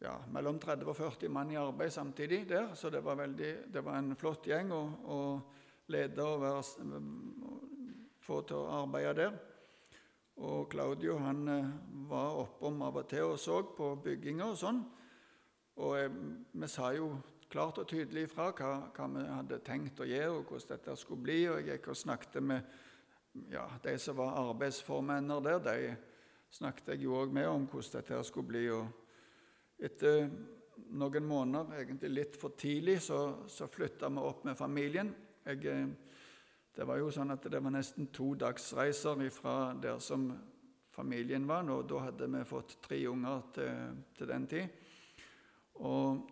ja, 0.00 0.14
mellom 0.32 0.58
30 0.62 0.88
og 0.88 0.96
40 0.96 1.28
mann 1.34 1.50
i 1.52 1.60
arbeid 1.60 1.90
samtidig 1.92 2.46
der, 2.48 2.74
så 2.74 2.90
det 2.90 3.04
var, 3.04 3.18
veldig, 3.18 3.52
det 3.72 3.84
var 3.84 3.98
en 3.98 4.16
flott 4.16 4.46
gjeng 4.46 4.72
å, 4.72 4.82
å 5.04 5.20
lede 5.92 6.24
og 6.24 6.42
være, 6.42 7.00
få 8.22 8.42
til 8.46 8.60
å 8.60 8.82
arbeide 8.82 9.14
der. 9.18 9.38
Og 10.38 10.68
Claudio 10.70 11.16
han 11.18 11.48
eh, 11.50 11.70
var 12.06 12.36
oppom 12.44 12.82
av 12.86 13.00
og 13.00 13.08
til 13.10 13.32
og 13.32 13.40
så 13.42 13.58
på 13.74 13.96
bygginga 14.04 14.46
og 14.46 14.60
sånn. 14.60 14.84
Og 15.82 15.96
jeg, 15.98 16.12
vi 16.62 16.68
sa 16.70 16.92
jo 16.94 17.10
klart 17.50 17.80
og 17.82 17.88
tydelig 17.90 18.28
ifra 18.28 18.52
hva, 18.52 18.70
hva, 18.94 19.08
vi 19.14 19.24
hadde 19.26 19.58
tenkt 19.66 20.02
å 20.04 20.06
gjøre, 20.06 20.36
og 20.36 20.52
hvordan 20.52 20.70
dette 20.76 20.96
skulle 21.00 21.24
bli. 21.26 21.40
Og 21.50 21.58
jeg 21.58 21.72
gikk 21.72 21.90
og 21.90 21.98
snakket 21.98 22.38
med 22.44 22.78
ja, 23.50 23.66
de 23.82 23.98
som 23.98 24.16
var 24.16 24.36
arbeidsformenner 24.50 25.40
der, 25.44 25.58
de 25.64 25.96
snakket 26.50 26.94
jeg 26.94 27.04
jo 27.04 27.16
òg 27.20 27.32
med 27.34 27.48
om 27.48 27.66
hvordan 27.68 27.98
dette 27.98 28.22
skulle 28.26 28.50
bli. 28.50 28.64
Og 28.72 29.84
etter 29.84 30.28
noen 30.98 31.26
måneder, 31.28 31.82
egentlig 31.82 32.10
litt 32.12 32.38
for 32.40 32.56
tidlig, 32.58 33.00
så, 33.04 33.46
så 33.50 33.68
flytta 33.70 34.10
vi 34.12 34.24
opp 34.24 34.44
med 34.48 34.58
familien. 34.58 35.12
Jeg, 35.44 35.64
eh, 35.66 35.88
det 36.78 36.86
var 36.86 37.00
jo 37.00 37.10
sånn 37.12 37.34
at 37.34 37.48
det 37.50 37.60
var 37.62 37.74
nesten 37.74 38.10
to 38.14 38.32
dagsreiser 38.38 39.24
fra 39.34 39.74
der 39.74 39.98
som 40.02 40.30
familien 40.94 41.46
var. 41.48 41.68
Og 41.74 41.86
da 41.90 42.06
hadde 42.08 42.30
vi 42.32 42.44
fått 42.48 42.78
tre 42.84 43.00
unger 43.10 43.46
til, 43.54 44.02
til 44.16 44.30
den 44.30 44.48
tid. 44.50 44.82
Og 45.84 46.26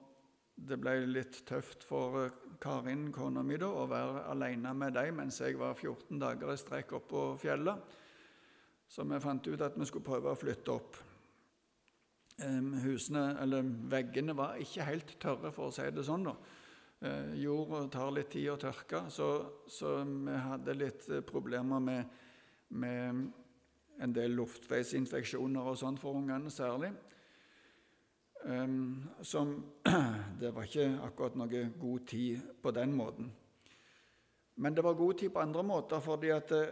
det 0.57 0.79
ble 0.81 0.99
litt 1.11 1.43
tøft 1.49 1.85
for 1.87 2.23
eh, 2.25 2.43
Karin, 2.61 3.09
kona 3.13 3.43
mi, 3.45 3.59
å 3.63 3.87
være 3.91 4.27
alene 4.33 4.73
med 4.75 4.95
dem 4.97 5.21
mens 5.21 5.41
jeg 5.41 5.59
var 5.61 5.75
14 5.75 6.21
dager 6.21 6.53
i 6.53 6.59
strekk 6.61 6.97
opp 6.99 7.09
på 7.11 7.25
fjellet. 7.41 7.97
Så 8.89 9.05
vi 9.05 9.19
fant 9.21 9.47
ut 9.47 9.65
at 9.67 9.77
vi 9.77 9.89
skulle 9.89 10.07
prøve 10.07 10.31
å 10.31 10.39
flytte 10.39 10.75
opp. 10.75 10.99
Husene, 12.37 13.31
eller 13.41 13.65
Veggene 13.91 14.37
var 14.37 14.61
ikke 14.61 14.87
helt 14.87 15.17
tørre, 15.23 15.51
for 15.55 15.71
å 15.71 15.75
si 15.75 15.87
det 15.91 16.05
sånn. 16.05 16.29
da. 16.29 16.37
Eh, 17.01 17.35
Jorda 17.43 17.87
tar 17.93 18.13
litt 18.13 18.31
tid 18.33 18.51
å 18.53 18.61
tørke, 18.61 19.07
så, 19.13 19.31
så 19.69 19.99
vi 20.05 20.37
hadde 20.37 20.77
litt 20.77 21.09
problemer 21.29 21.81
med, 21.81 22.15
med 22.69 23.27
en 24.01 24.15
del 24.17 24.37
luftveisinfeksjoner 24.37 25.73
og 25.73 25.79
sånn 25.81 25.99
for 26.01 26.21
ungene 26.21 26.53
særlig. 26.53 26.93
Um, 28.45 29.09
som 29.23 29.65
Det 30.41 30.53
var 30.55 30.69
ikke 30.69 31.01
akkurat 31.03 31.37
noe 31.39 31.69
god 31.81 32.07
tid 32.07 32.41
på 32.63 32.71
den 32.71 32.93
måten. 32.93 33.33
Men 34.57 34.75
det 34.75 34.85
var 34.85 34.95
god 34.95 35.19
tid 35.19 35.31
på 35.31 35.41
andre 35.41 35.63
måter, 35.63 36.01
fordi 36.01 36.29
at 36.33 36.53
eh, 36.53 36.67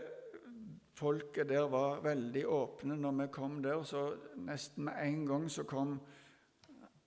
folket 0.94 1.48
der 1.48 1.68
var 1.68 2.00
veldig 2.04 2.46
åpne 2.48 2.96
når 2.96 3.12
vi 3.18 3.26
kom 3.32 3.62
der. 3.62 3.82
Så 3.82 4.14
nesten 4.36 4.84
med 4.84 4.92
en 5.02 5.26
gang 5.26 5.50
så 5.50 5.62
kom 5.68 6.00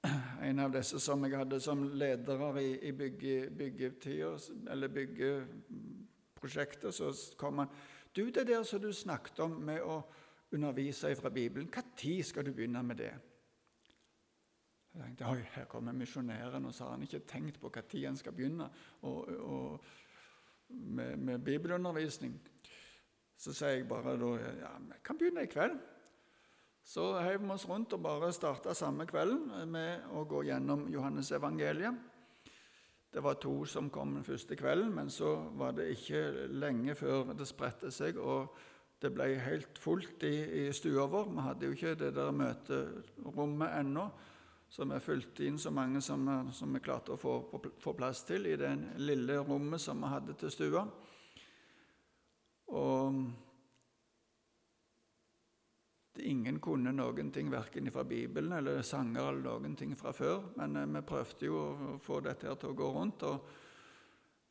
en 0.41 0.59
av 0.59 0.73
disse 0.73 0.99
som 0.99 1.23
jeg 1.25 1.37
hadde 1.37 1.59
som 1.63 1.83
ledere 1.97 2.63
i, 2.63 2.77
i 2.89 2.91
bygge, 2.91 3.49
byggetida, 3.57 4.37
eller 4.71 4.87
byggeprosjektet, 4.87 6.93
så 6.93 7.13
kom 7.37 7.57
han 7.63 7.67
Du, 8.15 8.29
det 8.29 8.47
der 8.47 8.63
som 8.63 8.81
du 8.81 8.93
snakket 8.93 9.39
om 9.39 9.51
med 9.51 9.81
å 9.81 10.01
undervise 10.51 11.15
fra 11.15 11.29
Bibelen, 11.29 11.69
når 11.69 12.23
skal 12.23 12.45
du 12.45 12.53
begynne 12.53 12.83
med 12.83 12.97
det? 12.97 13.13
Jeg 14.97 15.05
tenkte 15.05 15.27
oi, 15.29 15.41
her 15.53 15.65
kommer 15.69 15.93
misjonæren, 15.93 16.65
og 16.65 16.73
så 16.73 16.87
har 16.87 16.95
han 16.95 17.03
ikke 17.05 17.19
tenkt 17.29 17.59
på 17.61 17.69
når 17.69 18.05
han 18.07 18.15
skal 18.17 18.33
begynne 18.33 18.69
og, 19.01 19.27
og, 19.39 19.83
med, 20.69 21.17
med, 21.17 21.39
bibelundervisning. 21.39 22.33
Så 23.37 23.53
sier 23.53 23.75
jeg 23.75 23.87
bare 23.87 24.15
da 24.17 24.31
ja, 24.41 24.71
vi 24.81 24.97
kan 25.05 25.17
begynne 25.17 25.43
i 25.45 25.51
kveld. 25.51 25.77
Så 26.83 27.19
heiv 27.19 27.43
vi 27.43 27.49
oss 27.53 27.67
rundt 27.69 27.93
og 27.93 28.01
bare 28.01 28.31
starta 28.33 28.73
samme 28.73 29.05
kvelden 29.05 29.69
med 29.69 30.07
å 30.17 30.23
gå 30.25 30.41
gjennom 30.47 30.87
Johannes 30.89 31.29
evangeliet. 31.31 31.93
Det 33.13 33.21
var 33.21 33.37
to 33.37 33.65
som 33.69 33.91
kom 33.93 34.15
den 34.15 34.25
første 34.25 34.57
kvelden, 34.57 34.95
men 34.95 35.11
så 35.13 35.35
var 35.59 35.77
det 35.77 35.91
ikke 35.93 36.47
lenge 36.57 36.95
før 36.95 37.35
det 37.37 37.47
spredte 37.47 37.91
seg, 37.93 38.17
og 38.17 38.49
det 39.01 39.13
ble 39.13 39.29
helt 39.45 39.77
fullt 39.77 40.25
i, 40.25 40.65
i 40.65 40.73
stua 40.73 41.05
vår. 41.05 41.29
Vi 41.29 41.45
hadde 41.45 41.69
jo 41.69 41.77
ikke 41.77 41.93
det 42.01 42.15
der 42.17 42.33
møterommet 42.33 43.77
ennå. 43.77 44.07
Så 44.69 44.85
vi 44.85 44.99
fulgte 44.99 45.45
inn 45.47 45.57
så 45.59 45.71
mange 45.71 46.01
som, 46.03 46.27
som 46.53 46.73
vi 46.73 46.83
klarte 46.83 47.15
å 47.15 47.19
få, 47.19 47.33
få, 47.79 47.93
plass 47.95 48.25
til 48.27 48.49
i 48.49 48.57
det 48.59 48.71
lille 48.99 49.39
rommet 49.39 49.81
som 49.81 50.01
vi 50.03 50.11
hadde 50.11 50.35
til 50.37 50.51
stua. 50.51 50.83
Og 52.75 53.21
ingen 56.19 56.59
kunne 56.59 56.91
noen 56.91 57.31
ting 57.31 57.51
verken 57.51 57.91
fra 57.93 58.03
Bibelen 58.03 58.57
eller 58.57 58.81
sanger 58.85 59.29
eller 59.29 59.45
noen 59.45 59.77
ting 59.79 59.95
fra 59.97 60.11
før. 60.15 60.49
Men 60.57 60.75
eh, 60.75 60.89
vi 60.97 61.05
prøvde 61.07 61.47
jo 61.47 61.61
å 61.61 61.95
få 62.03 62.19
dette 62.25 62.49
her 62.49 62.59
til 62.59 62.73
å 62.73 62.77
gå 62.77 62.91
rundt. 62.97 63.23
og 63.23 63.55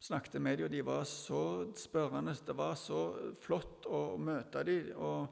snakket 0.06 0.40
med 0.42 0.58
dem, 0.58 0.66
og 0.66 0.70
de 0.70 0.82
var 0.84 1.04
så 1.08 1.42
spørrende. 1.76 2.34
Det 2.46 2.56
var 2.56 2.74
så 2.78 3.00
flott 3.40 3.86
å 3.88 4.16
møte 4.20 4.62
dem. 4.64 4.92
Og 4.96 5.26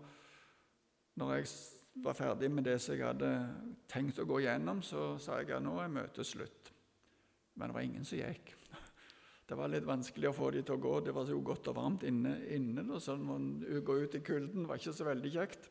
når 1.21 1.35
jeg 1.37 1.51
var 2.03 2.17
ferdig 2.19 2.51
med 2.51 2.67
det 2.67 2.79
som 2.83 2.97
jeg 2.97 3.07
hadde 3.07 3.31
tenkt 3.91 4.19
å 4.19 4.27
gå 4.27 4.41
gjennom, 4.45 4.83
så 4.83 5.15
sa 5.23 5.39
jeg 5.41 5.55
at 5.55 5.63
nå 5.63 5.77
er 5.83 5.93
møtet 5.93 6.27
slutt. 6.27 6.73
Men 7.55 7.71
det 7.71 7.77
var 7.77 7.87
ingen 7.87 8.07
som 8.07 8.19
gikk. 8.19 8.55
Det 9.45 9.59
var 9.59 9.69
litt 9.69 9.85
vanskelig 9.85 10.31
å 10.31 10.33
få 10.35 10.47
dem 10.55 10.65
til 10.65 10.79
å 10.79 10.81
gå. 10.81 10.93
Det 11.05 11.13
var 11.13 11.27
så 11.29 11.37
godt 11.45 11.69
og 11.69 11.77
varmt 11.77 12.07
inne. 12.09 12.39
inne 12.49 12.83
da, 12.89 12.97
så 13.01 13.13
man 13.21 13.59
gå 13.61 13.99
ut 14.01 14.15
i 14.17 14.23
kulden 14.25 14.65
var 14.65 14.81
ikke 14.81 14.95
så 14.97 15.05
veldig 15.05 15.33
kjekt. 15.35 15.69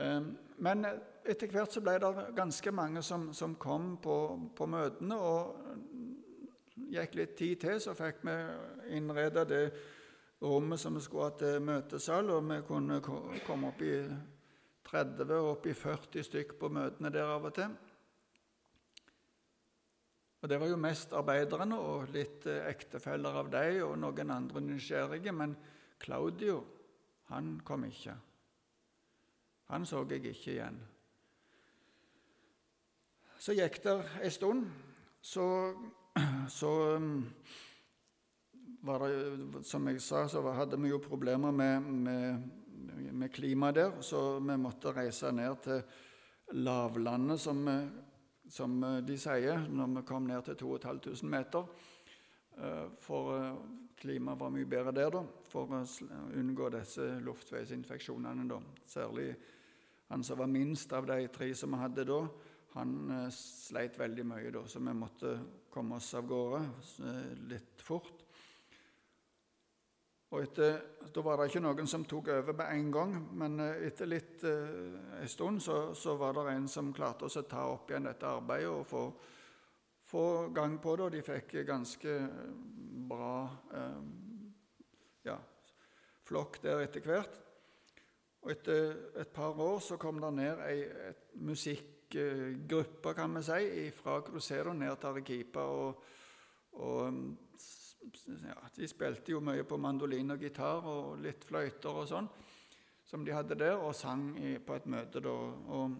Ehm, 0.00 0.30
men 0.64 0.86
etter 1.28 1.52
hvert 1.52 1.74
så 1.74 1.82
ble 1.84 1.98
det 2.00 2.24
ganske 2.38 2.72
mange 2.72 3.02
som, 3.04 3.28
som 3.36 3.58
kom 3.60 3.98
på, 4.02 4.16
på, 4.56 4.66
møtene. 4.66 5.18
Og 5.20 6.88
gikk 6.88 7.18
litt 7.20 7.36
tid 7.36 7.60
til, 7.66 7.80
så 7.84 7.94
fikk 7.98 8.24
vi 8.24 8.38
innreda 8.96 9.44
det 9.44 9.62
rommet 10.40 10.80
som 10.80 10.96
vi 10.96 11.04
skulle 11.04 11.28
ha 11.28 11.36
til 11.36 11.60
møtesal, 11.68 12.32
og 12.32 12.48
vi 12.48 12.58
kunne 12.66 13.00
komme 13.02 13.72
opp 13.72 13.82
i 13.84 13.94
30 14.88 15.34
og 15.36 15.50
opp 15.52 15.68
i 15.68 15.76
40 15.76 16.24
stykk 16.24 16.56
på 16.60 16.70
møtene 16.72 17.12
der 17.12 17.28
av 17.28 17.44
og 17.44 17.54
til. 17.56 17.76
Og 20.38 20.48
Det 20.48 20.60
var 20.60 20.70
jo 20.70 20.78
mest 20.78 21.12
arbeiderne 21.18 21.76
og 21.82 22.12
litt 22.14 22.46
eh, 22.46 22.62
ektefeller 22.70 23.40
av 23.40 23.50
dem 23.50 23.80
og 23.88 23.96
noen 23.98 24.30
andre 24.30 24.62
nysgjerrige. 24.62 25.32
Men 25.34 25.56
Claudio, 25.98 26.60
han 27.32 27.56
kom 27.66 27.84
ikke. 27.88 28.14
Han 29.68 29.86
så 29.86 30.04
jeg 30.08 30.30
ikke 30.30 30.52
igjen. 30.54 30.78
Så 33.38 33.54
gikk 33.54 33.82
det 33.82 33.96
ei 34.22 34.30
stund. 34.30 34.70
Så, 35.22 35.44
så 36.60 36.72
det, 38.88 39.64
Som 39.66 39.88
jeg 39.88 40.00
sa, 40.00 40.26
så 40.28 40.42
hadde 40.54 40.78
vi 40.80 40.88
jo 40.88 41.02
problemer 41.02 41.50
med, 41.50 41.80
med 41.80 42.42
med 43.12 43.32
klimaet 43.34 43.78
der, 43.78 44.00
så 44.02 44.38
vi 44.38 44.56
måtte 44.60 44.94
reise 44.96 45.32
ned 45.32 45.62
til 45.64 45.82
lavlandet, 46.58 47.40
som, 47.40 47.62
som 48.48 48.80
de 49.04 49.18
sier, 49.20 49.66
når 49.68 49.94
vi 49.98 50.06
kom 50.08 50.26
ned 50.28 50.44
til 50.48 50.58
2500 50.62 51.30
meter. 51.30 51.68
Eh, 52.58 52.86
for 53.00 53.36
eh, 53.36 53.54
klimaet 53.98 54.40
var 54.40 54.50
mye 54.50 54.66
bedre 54.66 54.92
der, 54.94 55.12
da, 55.14 55.22
for 55.46 55.70
å 55.70 55.82
unngå 56.38 56.70
disse 56.74 57.06
luftveisinfeksjonene. 57.22 58.46
Da. 58.50 58.58
Særlig 58.88 59.28
han 60.08 60.24
som 60.26 60.40
var 60.40 60.50
minst 60.50 60.92
av 60.96 61.06
de 61.06 61.20
tre 61.34 61.52
som 61.54 61.74
vi 61.74 61.82
hadde 61.82 62.06
da, 62.08 62.22
han 62.74 62.96
eh, 63.14 63.28
sleit 63.34 63.98
veldig 64.00 64.26
mye 64.26 64.54
da, 64.54 64.64
så 64.66 64.82
vi 64.82 64.96
måtte 64.96 65.36
komme 65.70 66.00
oss 66.00 66.10
av 66.18 66.26
gårde 66.26 66.64
litt 67.52 67.84
fort. 67.84 68.24
Og 70.28 70.42
etter, 70.44 70.80
Da 71.14 71.22
var 71.24 71.40
det 71.40 71.48
ikke 71.48 71.62
noen 71.64 71.88
som 71.88 72.04
tok 72.04 72.28
over 72.34 72.52
med 72.52 72.68
en 72.74 72.90
gang, 72.92 73.12
men 73.40 73.60
eh, 73.64 73.86
etter 73.88 74.10
litt 74.10 74.42
eh, 74.44 75.22
en 75.22 75.30
stund 75.30 75.62
så, 75.64 75.94
så, 75.96 76.18
var 76.20 76.36
det 76.36 76.52
en 76.52 76.68
som 76.68 76.92
klarte 76.92 77.24
å 77.24 77.42
ta 77.48 77.64
opp 77.72 77.88
igjen 77.90 78.04
dette 78.10 78.28
arbeidet 78.28 78.68
og 78.68 78.84
få, 78.86 79.02
få 80.04 80.24
gang 80.52 80.76
på 80.84 80.96
det. 80.96 81.06
Og 81.06 81.16
de 81.16 81.24
fikk 81.24 81.56
ganske 81.66 82.18
bra 83.08 83.32
eh, 83.72 84.04
ja, 85.30 85.38
flokk 86.28 86.60
der 86.66 86.84
etter 86.84 87.08
hvert. 87.08 87.40
Og 88.44 88.52
etter 88.52 89.00
et 89.24 89.32
par 89.34 89.56
år 89.56 89.80
så 89.82 89.96
kom 89.98 90.20
det 90.20 90.34
ned 90.36 90.60
ei 90.68 90.84
musikkgruppe, 91.40 93.16
kan 93.16 93.40
vi 93.40 93.46
si, 93.48 93.90
fra 93.96 94.20
Crucero 94.28 94.76
ned 94.76 94.92
til 95.00 95.14
Arequipa. 95.14 95.64
og, 95.64 96.04
og 96.84 97.22
ja, 98.44 98.56
De 98.76 98.88
spilte 98.88 99.32
jo 99.32 99.40
mye 99.44 99.64
på 99.68 99.78
mandolin 99.80 100.34
og 100.34 100.42
gitar 100.42 100.86
og 100.86 101.18
litt 101.22 101.44
fløyter 101.44 102.02
og 102.02 102.08
sånn, 102.10 102.28
som 103.08 103.24
de 103.24 103.32
hadde 103.32 103.56
der, 103.58 103.76
og 103.76 103.94
sang 103.96 104.30
i, 104.36 104.58
på 104.58 104.76
et 104.76 104.86
møte 104.86 105.22
da. 105.24 105.34
Og 105.76 105.96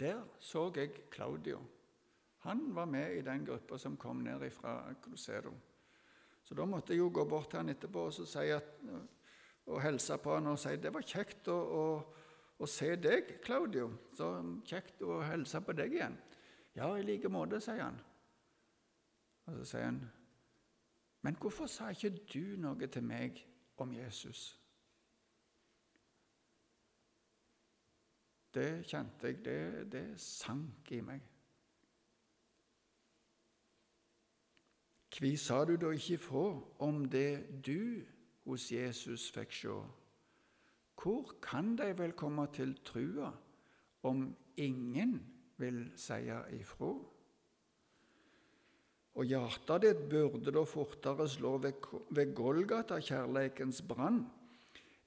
der 0.00 0.22
så 0.38 0.68
jeg 0.76 1.08
Claudio. 1.10 1.60
Han 2.46 2.68
var 2.74 2.86
med 2.86 3.16
i 3.16 3.22
den 3.26 3.44
gruppa 3.46 3.78
som 3.78 3.96
kom 3.96 4.22
ned 4.22 4.44
fra 4.54 4.94
Cruzedo. 5.02 5.52
Så 6.44 6.54
da 6.54 6.64
måtte 6.64 6.92
jeg 6.92 7.00
jo 7.00 7.10
gå 7.10 7.24
bort 7.26 7.50
til 7.50 7.58
han 7.58 7.72
etterpå 7.72 8.04
og, 8.06 8.12
si 8.14 8.44
at, 8.54 8.76
og 9.66 9.80
hilse 9.82 10.18
på 10.22 10.36
han 10.36 10.52
og 10.52 10.60
si 10.62 10.76
det 10.78 10.92
var 10.94 11.02
kjekt 11.02 11.48
å, 11.50 11.56
å, 11.56 11.86
å 12.62 12.68
se 12.70 12.92
deg, 13.02 13.40
Claudio. 13.42 13.88
Så 14.14 14.28
kjekt 14.68 15.02
å 15.02 15.18
hilse 15.26 15.60
på 15.66 15.74
deg 15.74 15.96
igjen. 15.98 16.14
Ja, 16.76 16.92
i 16.94 17.02
like 17.02 17.32
måte, 17.32 17.58
sier 17.64 17.82
han. 17.82 17.98
Og 19.46 19.58
så 19.58 19.66
sier 19.72 19.88
han 19.88 19.98
men 21.26 21.34
hvorfor 21.34 21.66
sa 21.66 21.88
ikke 21.88 22.10
du 22.34 22.54
noe 22.62 22.86
til 22.86 23.02
meg 23.02 23.40
om 23.82 23.90
Jesus? 23.92 24.60
Det 28.54 28.86
kjente 28.86 29.26
jeg, 29.26 29.40
det, 29.44 29.88
det 29.92 30.02
sank 30.22 30.92
i 30.94 31.00
meg. 31.02 31.24
Kvi 35.18 35.32
sa 35.36 35.64
du 35.66 35.74
da 35.74 35.90
ikke 35.90 36.14
ifra 36.20 36.44
om 36.86 37.02
det 37.10 37.64
du 37.66 38.06
hos 38.44 38.68
Jesus 38.70 39.26
fikk 39.34 39.58
se? 39.64 39.74
Hvor 41.02 41.34
kan 41.42 41.74
de 41.74 41.90
vel 41.98 42.14
komme 42.14 42.46
til 42.54 42.78
trua 42.86 43.32
om 44.06 44.28
ingen 44.56 45.18
vil 45.58 45.90
seie 45.98 46.38
ifra? 46.54 46.94
Og 49.16 49.24
hjertet 49.24 49.84
ditt 49.84 50.02
burde 50.12 50.52
da 50.52 50.62
fortere 50.68 51.24
slå 51.28 51.56
ved 51.58 52.34
Golgata, 52.36 52.98
kjærleikens 53.00 53.80
brann. 53.88 54.26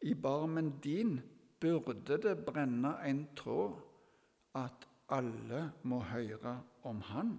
I 0.02 0.16
barmen 0.16 0.74
din 0.82 1.20
burde 1.62 2.18
det 2.18 2.38
brenne 2.46 2.96
en 3.06 3.28
tråd, 3.38 3.78
at 4.58 4.88
alle 5.14 5.70
må 5.84 6.00
høre 6.10 6.56
om 6.84 7.02
Han. 7.12 7.36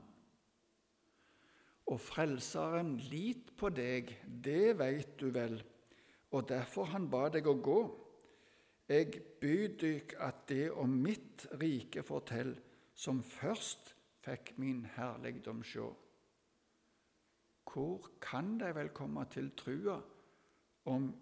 Og 1.90 1.98
Frelseren 1.98 2.94
lit 3.10 3.50
på 3.58 3.70
deg, 3.74 4.12
det 4.44 4.76
veit 4.78 5.16
du 5.18 5.30
vel, 5.34 5.56
og 6.30 6.46
derfor 6.48 6.86
han 6.92 7.08
ba 7.10 7.24
deg 7.34 7.48
å 7.50 7.56
gå. 7.58 7.80
Jeg 8.90 9.22
byr 9.42 9.74
dykk 9.80 10.14
at 10.22 10.44
det 10.50 10.68
om 10.70 10.92
mitt 11.02 11.48
rike 11.58 12.04
fortell, 12.06 12.52
som 12.94 13.24
først 13.26 13.90
fikk 14.22 14.54
min 14.62 14.84
herligdom 14.94 15.64
sjå. 15.66 15.88
Hvor 17.72 18.10
kan 18.20 18.58
de 18.60 18.74
vel 18.74 18.88
komme 18.88 19.24
til 19.30 19.50
trua 19.56 20.00
om 20.84 21.14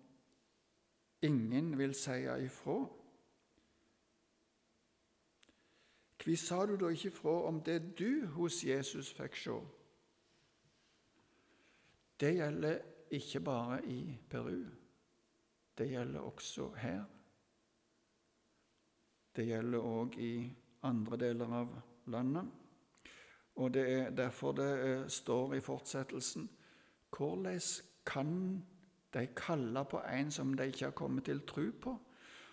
ingen 1.22 1.78
vil 1.78 1.94
seie 1.94 2.44
ifra? 2.44 2.78
Hvorfor 6.18 6.36
sa 6.36 6.66
du 6.66 6.76
da 6.76 6.88
ikke 6.88 7.10
fra 7.10 7.42
om 7.48 7.60
det 7.62 7.98
du 7.98 8.26
hos 8.26 8.64
Jesus 8.64 9.12
fikk 9.14 9.36
se? 9.36 9.58
Det 12.20 12.34
gjelder 12.34 12.80
ikke 13.10 13.40
bare 13.40 13.84
i 13.86 14.18
Peru. 14.30 14.64
Det 15.78 15.90
gjelder 15.90 16.20
også 16.20 16.72
her. 16.74 17.04
Det 19.36 19.46
gjelder 19.46 19.78
òg 19.78 20.16
i 20.18 20.32
andre 20.82 21.16
deler 21.16 21.52
av 21.60 21.76
landet. 22.06 22.48
Og 23.58 23.74
det 23.74 23.84
er 23.92 24.10
derfor 24.14 24.52
det 24.54 24.72
eh, 24.86 25.08
står 25.10 25.54
i 25.54 25.60
fortsettelsen 25.60 26.48
Hvordan 27.16 27.60
kan 28.06 28.62
de 29.14 29.26
kalle 29.36 29.84
på 29.90 30.00
en 30.12 30.30
som 30.30 30.54
de 30.54 30.66
ikke 30.66 30.84
har 30.84 30.94
kommet 30.96 31.24
til 31.24 31.40
tro 31.46 31.70
på? 31.80 31.96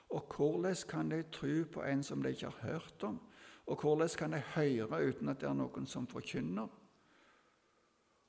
Og 0.10 0.36
hvordan 0.36 0.76
kan 0.90 1.12
de 1.12 1.24
tro 1.32 1.64
på 1.74 1.84
en 1.84 2.04
som 2.04 2.24
de 2.24 2.30
ikke 2.30 2.50
har 2.50 2.72
hørt 2.72 3.04
om? 3.04 3.20
Og 3.66 3.82
hvordan 3.82 4.10
kan 4.18 4.34
de 4.34 4.40
høre 4.40 5.08
uten 5.08 5.30
at 5.30 5.42
det 5.42 5.50
er 5.50 5.54
noen 5.54 5.88
som 5.88 6.08
forkynner? 6.08 6.68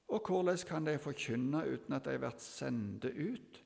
Og 0.09 0.27
hvordan 0.27 0.59
kan 0.69 0.87
de 0.87 0.99
forkynne 0.99 1.63
uten 1.73 1.95
at 1.95 2.05
de 2.05 2.19
blir 2.19 2.39
sendt 2.39 3.05
ut? 3.05 3.63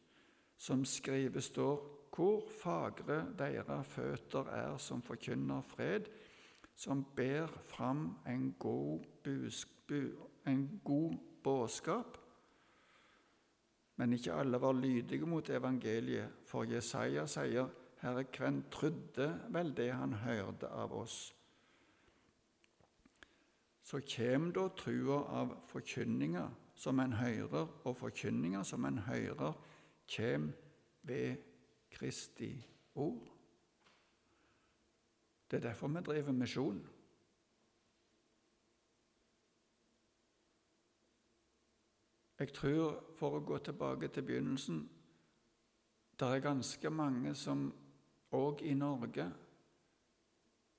Som 0.57 0.85
skrives 0.85 1.45
står, 1.45 2.09
hvor 2.17 2.45
fagre 2.63 3.25
deres 3.39 3.87
føtter 3.87 4.49
er 4.53 4.77
som 4.79 5.03
forkynner 5.03 5.63
fred, 5.63 6.11
som 6.81 7.05
ber 7.17 7.47
fram 7.69 8.17
en 8.27 8.55
god, 8.59 9.05
god 10.85 11.17
budskap. 11.43 12.19
Men 13.97 14.13
ikke 14.13 14.33
alle 14.33 14.61
var 14.61 14.73
lydige 14.73 15.27
mot 15.27 15.51
evangeliet, 15.51 16.29
for 16.47 16.65
Jesaja 16.65 17.27
sier, 17.27 17.69
'Herre, 18.01 18.25
hvem 18.39 18.63
trodde 18.71 19.41
vel 19.49 19.77
det 19.77 19.93
han 19.93 20.13
hørte 20.13 20.69
av 20.69 20.93
oss?' 20.93 21.35
Så 23.83 24.01
kjem 24.01 24.53
da 24.53 24.69
trua 24.69 25.25
av 25.25 25.57
forkynninga 25.67 26.49
som 26.75 27.01
en 27.01 27.13
hører, 27.13 27.67
og 27.85 27.97
forkynninga 27.97 28.65
som 28.65 28.85
en 28.85 28.99
hører, 28.99 29.53
kjem 30.07 30.53
ved 31.03 31.37
Kristi 31.91 32.67
ord. 32.95 33.40
Det 35.51 35.57
er 35.57 35.69
derfor 35.69 35.89
vi 35.89 36.01
driver 36.07 36.33
misjon. 36.33 36.81
Jeg 42.41 42.53
tror, 42.57 43.03
for 43.19 43.37
å 43.37 43.45
gå 43.45 43.59
tilbake 43.59 44.09
til 44.09 44.25
begynnelsen, 44.25 44.79
det 46.21 46.29
er 46.29 46.45
ganske 46.45 46.91
mange 46.91 47.35
som 47.37 47.67
òg 48.33 48.63
i 48.65 48.73
Norge 48.75 49.27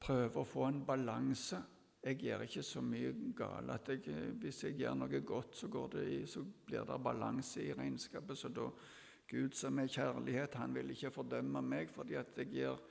prøver 0.02 0.40
å 0.42 0.48
få 0.48 0.66
en 0.70 0.82
balanse. 0.86 1.60
Jeg 2.02 2.18
gjør 2.24 2.48
ikke 2.48 2.64
så 2.66 2.82
mye 2.82 3.12
galt 3.38 3.70
at 3.76 3.92
jeg, 3.94 4.16
hvis 4.42 4.64
jeg 4.64 4.80
gjør 4.80 4.96
noe 5.04 5.22
godt, 5.22 5.60
så, 5.60 5.70
det 5.94 6.08
i, 6.10 6.24
så 6.26 6.42
blir 6.66 6.88
det 6.88 6.98
balanse 7.04 7.62
i 7.62 7.74
regnskapet. 7.78 8.38
Så 8.38 8.50
da 8.50 8.70
Gud 9.30 9.54
som 9.54 9.80
er 9.80 9.92
kjærlighet, 9.92 10.58
han 10.58 10.74
vil 10.76 10.96
ikke 10.96 11.14
fordømme 11.14 11.62
meg 11.62 11.94
fordi 11.94 12.18
at 12.18 12.38
jeg 12.38 12.50
gjør 12.56 12.82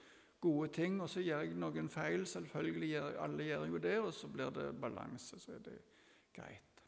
gode 0.40 0.68
ting, 0.72 1.00
og 1.02 1.08
så 1.10 1.20
gjør 1.20 1.44
jeg 1.44 1.56
noen 1.60 1.88
feil. 1.92 2.26
Selvfølgelig 2.26 2.88
gjør 2.88 3.18
alle 3.24 3.48
gjør 3.48 3.66
jo 3.66 3.78
det, 3.78 3.96
og 4.00 4.12
så 4.14 4.28
blir 4.32 4.52
det 4.56 4.68
balanse. 4.80 5.38
Så 5.40 5.52
er 5.52 5.64
det 5.64 5.76
greit. 6.34 6.84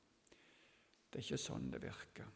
Det 1.13 1.21
er 1.21 1.27
ikke 1.27 1.41
sånn 1.41 1.69
det 1.73 1.83
virker. 1.83 2.31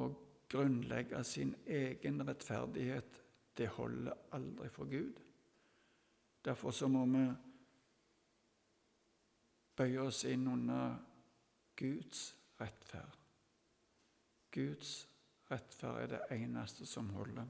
Å 0.00 0.06
grunnlegge 0.50 1.20
sin 1.26 1.52
egen 1.66 2.22
rettferdighet, 2.26 3.20
det 3.58 3.68
holder 3.76 4.16
aldri 4.32 4.70
for 4.72 4.88
Gud. 4.88 5.20
Derfor 6.44 6.72
så 6.72 6.88
må 6.88 7.04
vi 7.10 7.26
bøye 9.76 10.06
oss 10.06 10.24
inn 10.24 10.48
under 10.48 10.96
Guds 11.76 12.30
rettferd. 12.60 13.18
Guds 14.50 15.09
rettferd 15.50 16.02
er 16.02 16.12
det 16.14 16.40
eneste 16.40 16.86
som 16.86 17.10
holder. 17.14 17.48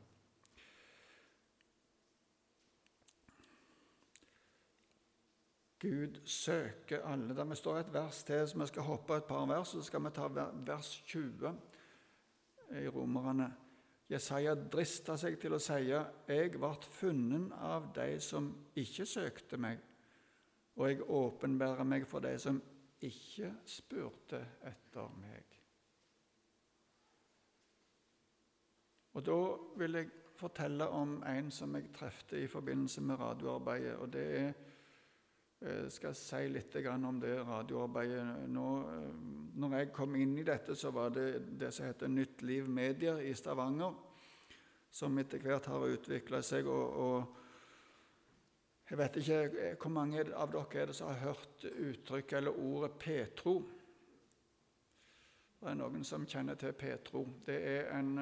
Gud 5.80 6.20
søker 6.24 7.02
alle. 7.02 7.36
Der 7.36 7.44
vi 7.44 7.56
står 7.56 7.78
et 7.78 7.92
vers 7.92 8.22
til, 8.24 8.48
så 8.48 8.58
vi 8.58 8.66
skal 8.66 8.82
hoppe 8.82 9.16
et 9.16 9.24
par 9.24 9.46
vers, 9.46 9.68
så 9.68 9.82
skal 9.82 10.04
vi 10.04 10.10
ta 10.10 10.28
vers 10.66 11.02
20 11.06 11.54
i 12.82 12.88
Romerne. 12.88 13.52
Jesaja 14.10 14.54
drista 14.54 15.14
seg 15.16 15.38
til 15.40 15.54
å 15.54 15.58
si, 15.62 15.72
'Jeg 15.72 16.50
ble 16.50 16.74
funnet 16.82 17.52
av 17.52 17.92
de 17.94 18.20
som 18.20 18.50
ikke 18.76 19.06
søkte 19.06 19.56
meg', 19.56 19.78
'og 20.76 20.88
jeg 20.88 21.10
åpenbærer 21.10 21.84
meg 21.84 22.06
for 22.06 22.20
de 22.20 22.38
som 22.38 22.62
ikke 23.00 23.54
spurte 23.64 24.46
etter 24.62 25.08
meg'. 25.08 25.59
Og 29.12 29.26
Da 29.26 29.38
vil 29.76 29.92
jeg 29.98 30.10
fortelle 30.36 30.88
om 30.88 31.22
en 31.26 31.50
som 31.50 31.74
jeg 31.74 31.92
trefte 31.94 32.40
i 32.40 32.46
forbindelse 32.46 33.00
med 33.00 33.20
radioarbeidet. 33.20 33.96
og 33.96 34.12
det 34.12 34.26
er 34.40 34.52
jeg 35.60 35.76
eh, 35.76 35.88
skal 35.92 36.14
si 36.16 36.38
litt 36.48 36.76
om 36.88 37.18
det 37.20 37.34
radioarbeidet 37.44 38.48
nå. 38.48 38.68
Eh, 38.88 39.08
når 39.60 39.74
jeg 39.76 39.90
kom 39.92 40.14
inn 40.16 40.38
i 40.40 40.44
dette, 40.44 40.72
så 40.74 40.88
var 40.90 41.10
det 41.12 41.58
det 41.60 41.68
som 41.76 41.84
heter 41.84 42.08
Nytt 42.08 42.40
Liv 42.42 42.68
Medier 42.68 43.20
i 43.20 43.34
Stavanger, 43.34 43.92
som 44.90 45.18
etter 45.18 45.38
hvert 45.44 45.68
har 45.68 45.84
utvikla 45.84 46.40
seg. 46.40 46.64
Og, 46.64 46.96
og, 46.96 47.36
jeg 48.88 48.98
vet 49.02 49.20
ikke 49.20 49.42
eh, 49.66 49.76
hvor 49.76 49.92
mange 49.92 50.24
av 50.32 50.48
dere 50.54 50.80
er 50.80 50.88
det 50.88 50.96
som 50.96 51.12
har 51.12 51.20
hørt 51.26 51.68
uttrykket 51.68 52.38
eller 52.38 52.56
ordet 52.56 52.96
Petro. 52.96 53.54
Det 55.60 55.68
er 55.68 55.76
noen 55.76 56.08
som 56.08 56.24
kjenner 56.24 56.56
til 56.56 56.72
Petro. 56.72 57.26
Det 57.44 57.60
er 57.76 57.92
en 57.98 58.16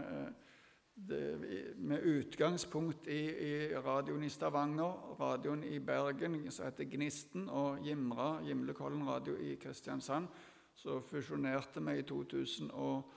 det, 1.08 1.74
med 1.76 2.02
utgangspunkt 2.02 3.06
i, 3.06 3.20
i, 3.48 3.52
radioen 3.76 4.24
i 4.24 4.30
Stavanger, 4.30 5.16
radioen 5.20 5.64
i 5.64 5.78
Bergen, 5.78 6.50
som 6.50 6.66
heter 6.66 6.84
Gnisten, 6.84 7.48
og 7.48 7.78
Gimra, 7.84 8.40
Gimlekollen 8.44 9.06
radio 9.08 9.36
i 9.36 9.54
Kristiansand, 9.54 10.28
så 10.74 11.00
fusjonerte 11.00 11.82
vi 11.84 11.98
i 11.98 12.02
2000 12.02 12.70
og 12.70 13.14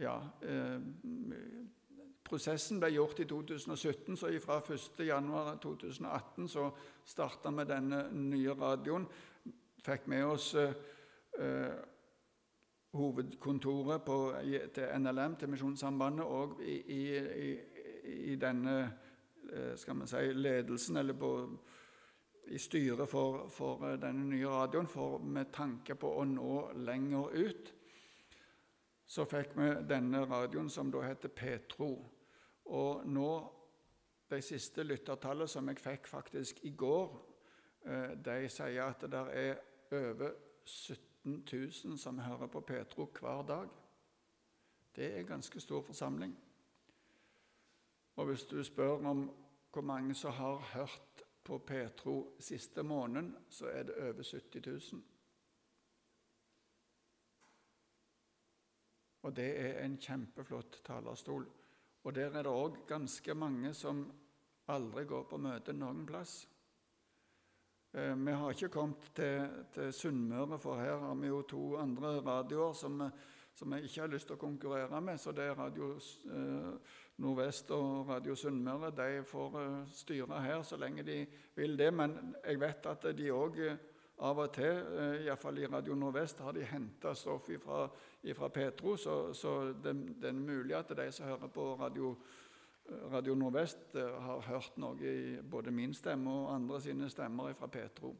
ja, 0.00 0.16
eh, 0.42 0.80
Prosessen 2.30 2.78
ble 2.78 2.92
gjort 2.94 3.18
i 3.20 3.24
2017, 3.26 4.16
så 4.16 4.28
fra 4.44 4.60
1.1.2018 4.60 6.46
så 6.48 6.68
starta 7.08 7.50
vi 7.50 7.64
denne 7.66 8.04
nye 8.14 8.54
radioen. 8.54 9.06
Fikk 9.82 10.06
med 10.12 10.24
oss 10.28 10.52
eh, 10.54 11.72
hovedkontoret 12.92 14.02
på, 14.02 14.34
til 14.74 14.88
NLM, 14.98 15.36
til 15.36 15.48
Misjonssambandet, 15.48 16.24
og 16.24 16.60
i, 16.62 16.76
i, 16.76 17.58
i, 18.04 18.36
denne 18.36 18.78
eh, 19.52 19.76
skal 19.76 20.00
vi 20.00 20.06
si, 20.10 20.22
ledelsen, 20.34 20.96
eller 20.96 21.14
på, 21.14 21.30
i 22.50 22.58
styret 22.58 23.08
for, 23.08 23.46
for, 23.48 23.86
eh, 23.86 23.98
denne 24.00 24.26
nye 24.32 24.48
radioen, 24.48 24.88
for 24.90 25.18
med 25.18 25.52
tanke 25.54 25.94
på 25.94 26.10
å 26.18 26.24
nå 26.26 26.56
lenger 26.82 27.36
ut, 27.38 27.72
så 29.10 29.26
fikk 29.26 29.54
vi 29.58 29.70
denne 29.90 30.24
radioen 30.26 30.70
som 30.70 30.90
da 30.90 31.02
heter 31.02 31.32
Petro. 31.34 31.92
Og 32.70 33.06
nå, 33.10 33.30
de 34.30 34.38
siste 34.42 34.84
lyttertallene 34.86 35.50
som 35.50 35.66
jeg 35.70 35.82
fikk 35.82 36.06
faktisk 36.10 36.64
i 36.66 36.74
går, 36.78 37.14
eh, 37.86 38.10
de 38.18 38.50
sier 38.50 38.82
at 38.86 39.06
det 39.10 39.24
er 39.34 39.62
over 39.90 40.34
70 40.66 41.09
17 41.24 41.44
000 41.84 41.98
som 41.98 42.18
hører 42.18 42.46
på 42.46 42.60
Petro 42.60 43.04
hver 43.20 43.42
dag. 43.42 43.68
Det 44.96 45.04
er 45.04 45.20
en 45.20 45.26
ganske 45.26 45.60
stor 45.60 45.82
forsamling. 45.82 46.38
Og 48.16 48.26
hvis 48.26 48.42
du 48.42 48.62
spør 48.64 49.06
om 49.06 49.30
hvor 49.72 49.82
mange 49.82 50.14
som 50.14 50.32
har 50.32 50.56
hørt 50.56 51.22
på 51.44 51.58
Petro 51.58 52.36
siste 52.40 52.82
måneden, 52.82 53.36
så 53.48 53.66
er 53.66 53.82
det 53.82 53.94
over 53.94 54.22
70 54.22 54.92
000. 54.92 55.02
Og 59.22 59.36
det 59.36 59.60
er 59.60 59.84
en 59.84 59.98
kjempeflott 59.98 60.80
talerstol. 60.84 61.46
Og 62.04 62.14
der 62.14 62.30
er 62.30 62.42
det 62.42 62.52
òg 62.52 62.86
ganske 62.86 63.34
mange 63.34 63.74
som 63.74 64.12
aldri 64.68 65.04
går 65.04 65.26
på 65.28 65.36
møte 65.36 65.72
noen 65.72 66.06
plass. 66.06 66.48
Eh, 67.92 68.16
vi 68.16 68.32
har 68.32 68.50
ikke 68.50 68.68
kommet 68.68 69.10
til, 69.14 69.48
til 69.74 69.92
Sunnmøre, 69.92 70.58
for 70.58 70.78
her 70.78 70.98
har 70.98 71.14
vi 71.14 71.26
jo 71.26 71.42
to 71.42 71.76
andre 71.76 72.20
radioer 72.22 72.72
som, 72.72 73.02
som 73.54 73.72
jeg 73.72 73.82
ikke 73.82 74.00
har 74.00 74.12
lyst 74.12 74.28
til 74.30 74.36
å 74.36 74.38
konkurrere 74.38 75.00
med. 75.02 75.18
Så 75.18 75.32
det 75.34 75.48
er 75.50 75.58
Radio 75.58 75.96
eh, 75.96 76.68
Nordvest 77.18 77.72
og 77.74 78.12
Radio 78.12 78.36
Sunnmøre. 78.38 78.92
De 78.94 79.24
får 79.26 79.58
eh, 79.62 79.80
styre 79.90 80.42
her 80.44 80.62
så 80.62 80.78
lenge 80.78 81.02
de 81.02 81.24
vil 81.58 81.74
det. 81.78 81.90
Men 81.90 82.14
jeg 82.44 82.60
vet 82.62 82.86
at 82.92 83.08
de 83.18 83.32
òg 83.34 83.58
av 84.20 84.38
og 84.38 84.52
til, 84.54 84.84
iallfall 85.24 85.58
i 85.58 85.66
Radio 85.66 85.96
Nordvest, 85.96 86.44
har 86.44 86.54
de 86.54 86.62
henta 86.68 87.14
stoff 87.16 87.48
fra 87.66 88.48
Petro. 88.54 88.94
Så, 88.96 89.32
så 89.34 89.72
det, 89.72 89.96
det, 90.20 90.28
er 90.30 90.38
mulig 90.38 90.76
at 90.78 90.94
de 90.94 91.08
som 91.10 91.26
hører 91.26 91.50
på 91.50 91.72
Radio 91.80 92.12
Nordvest, 92.12 92.38
Radio 92.90 93.34
Nordvest 93.34 93.94
eh, 93.94 94.22
har 94.22 94.40
hørt 94.40 94.78
noe 94.82 94.98
i 95.06 95.38
både 95.42 95.70
min 95.70 95.92
stemme 95.94 96.30
og 96.30 96.54
andre 96.54 96.80
sine 96.82 97.10
stemmer 97.10 97.52
fra 97.54 97.68
Petro. 97.70 98.10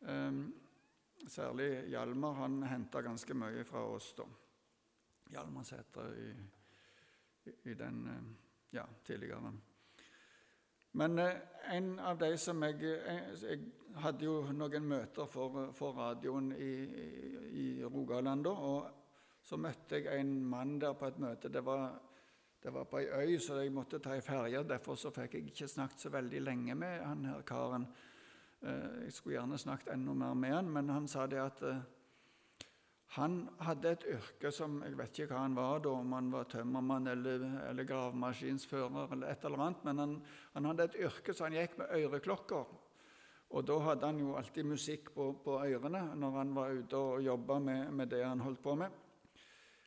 Um, 0.00 0.40
særlig 1.26 1.86
Hjalmar 1.92 2.34
han 2.40 2.62
henta 2.66 3.00
ganske 3.06 3.34
mye 3.34 3.64
fra 3.64 3.84
oss 3.86 4.12
da. 4.18 4.26
Hjalmar 5.30 5.66
Sætre 5.66 6.06
i, 6.18 6.26
i, 7.46 7.54
i, 7.70 7.74
den 7.74 8.02
eh, 8.10 8.26
ja, 8.78 8.84
tidligere. 9.04 9.52
Men 10.92 11.18
eh, 11.18 11.38
en 11.76 11.98
av 11.98 12.18
de 12.18 12.32
som 12.38 12.62
jeg, 12.66 12.82
jeg 12.82 13.62
hadde 14.02 14.26
jo 14.26 14.40
noen 14.54 14.90
møter 14.90 15.30
for, 15.30 15.70
for 15.74 15.94
radioen 15.98 16.50
i, 16.52 16.72
i 17.62 17.66
Rogaland 17.84 18.44
da. 18.46 18.56
Og 18.72 19.46
så 19.46 19.58
møtte 19.60 20.02
jeg 20.02 20.20
en 20.20 20.34
mann 20.42 20.80
der 20.82 20.98
på 20.98 21.06
et 21.06 21.22
møte. 21.22 21.52
Det 21.52 21.62
var 21.64 21.94
det 22.62 22.72
var 22.74 22.84
på 22.84 22.98
ei 22.98 23.06
øy, 23.06 23.38
så 23.38 23.60
jeg 23.60 23.72
måtte 23.72 23.98
ta 23.98 24.14
ei 24.14 24.20
ferje. 24.20 24.62
Derfor 24.68 24.94
så 24.94 25.10
fikk 25.14 25.34
jeg 25.34 25.50
ikke 25.50 25.68
snakket 25.68 26.00
så 26.00 26.10
veldig 26.10 26.40
lenge 26.42 26.74
med 26.74 27.02
han 27.04 27.24
her 27.24 27.42
karen. 27.46 27.86
Eh, 28.62 29.04
jeg 29.04 29.12
skulle 29.12 29.36
gjerne 29.36 29.58
snakket 29.58 29.92
enda 29.92 30.14
mer 30.14 30.34
med 30.34 30.54
han, 30.54 30.70
men 30.70 30.88
han 30.88 31.08
sa 31.08 31.26
det 31.26 31.38
at 31.42 31.62
eh, 31.62 31.84
han 33.16 33.36
hadde 33.60 33.90
et 33.90 34.04
yrke 34.16 34.50
som 34.52 34.80
Jeg 34.82 34.96
vet 34.98 35.18
ikke 35.18 35.34
hva 35.34 35.44
han 35.44 35.54
var 35.56 35.78
da, 35.84 35.92
om 35.94 36.12
han 36.12 36.32
var 36.32 36.48
tømmermann 36.50 37.06
eller, 37.06 37.44
eller 37.68 37.86
gravemaskinsfører 37.88 39.12
eller 39.12 39.30
et 39.30 39.44
eller 39.44 39.62
annet, 39.66 39.84
men 39.84 40.02
han, 40.02 40.16
han, 40.54 40.64
hadde 40.64 40.88
et 40.88 40.98
yrke 41.06 41.34
så 41.34 41.46
han 41.46 41.56
gikk 41.56 41.78
med 41.78 41.94
øreklokker. 42.00 42.74
Og 43.54 43.64
da 43.66 43.78
hadde 43.78 44.10
han 44.10 44.18
jo 44.20 44.34
alltid 44.36 44.66
musikk 44.66 45.12
på, 45.14 45.30
på 45.44 45.60
ørene 45.62 46.02
når 46.18 46.38
han 46.40 46.54
var 46.56 46.74
ute 46.74 46.98
og 46.98 47.22
jobba 47.22 47.58
med, 47.62 47.92
med, 47.92 48.10
det 48.10 48.24
han 48.24 48.42
holdt 48.42 48.62
på 48.62 48.74
med. 48.74 48.90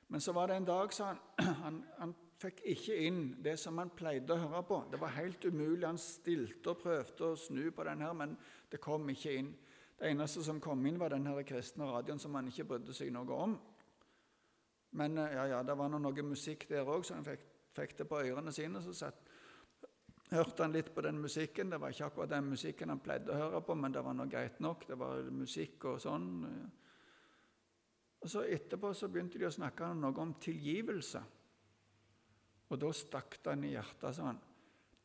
Men 0.07 0.21
så 0.21 0.33
var 0.33 0.47
det 0.47 0.55
en 0.57 0.69
dag, 0.71 0.93
sa 0.93 1.11
han, 1.11 1.19
han, 1.65 1.83
han 1.99 2.15
fikk 2.39 2.61
ikke 2.71 2.97
inn 3.03 3.23
det 3.43 3.57
som 3.59 3.79
han 3.81 3.91
pleide 3.95 4.35
å 4.35 4.43
høre 4.45 4.61
på. 4.67 4.77
Det 4.91 4.99
var 5.01 5.15
helt 5.17 5.43
umulig. 5.45 5.83
Han 5.87 5.99
stilte 5.99 6.71
og 6.71 6.83
prøvde 6.83 7.31
å 7.33 7.39
snu 7.39 7.65
på 7.75 7.85
den 7.87 8.05
her, 8.05 8.13
men 8.15 8.37
det 8.71 8.79
kom 8.83 9.09
ikke 9.11 9.35
inn. 9.41 9.51
Det 9.99 10.07
eneste 10.07 10.45
som 10.45 10.61
kom 10.63 10.85
inn, 10.87 10.99
var 10.99 11.11
den 11.11 11.27
her 11.27 11.41
kristne 11.43 11.89
radioen 11.89 12.21
som 12.21 12.37
han 12.39 12.47
ikke 12.47 12.67
brydde 12.69 12.95
seg 12.95 13.11
noe 13.11 13.39
om. 13.47 13.57
Men 14.95 15.17
eh, 15.19 15.35
ja, 15.35 15.47
ja, 15.51 15.63
det 15.67 15.75
var 15.77 15.91
noe 15.91 16.23
musikk 16.23 16.69
der 16.69 16.87
òg, 16.87 17.03
så 17.05 17.17
han 17.17 17.27
fikk, 17.27 17.43
fikk, 17.75 17.97
det 17.99 18.07
på 18.07 18.21
ørene 18.23 18.53
sine. 18.55 18.81
Så 18.85 18.95
satt, 18.95 19.19
hørte 20.31 20.63
han 20.63 20.73
litt 20.73 20.93
på 20.95 21.03
den 21.03 21.19
musikken. 21.19 21.73
Det 21.73 21.81
var 21.81 21.91
ikke 21.91 22.07
akkurat 22.07 22.31
den 22.31 22.53
musikken 22.53 22.93
han 22.93 23.03
pleide 23.03 23.35
å 23.35 23.41
høre 23.43 23.61
på, 23.67 23.75
men 23.75 23.97
det 23.97 24.05
var 24.05 24.15
noe 24.15 24.31
greit 24.31 24.63
nok. 24.63 24.87
Det 24.87 24.97
var 24.99 25.27
musikk 25.35 25.89
og 25.91 25.99
sånn. 26.05 26.29
Og 28.19 28.31
så 28.31 28.45
Etterpå 28.47 28.93
så 28.95 29.11
begynte 29.11 29.39
de 29.39 29.47
å 29.47 29.53
snakke 29.53 29.91
noe 29.99 30.23
om 30.23 30.33
tilgivelse. 30.39 31.25
Og 32.69 32.77
da 32.81 32.91
stakk 32.93 33.39
det 33.41 33.53
han 33.53 33.65
i 33.65 33.73
hjertet, 33.73 34.15
sa 34.15 34.29
han. 34.29 34.39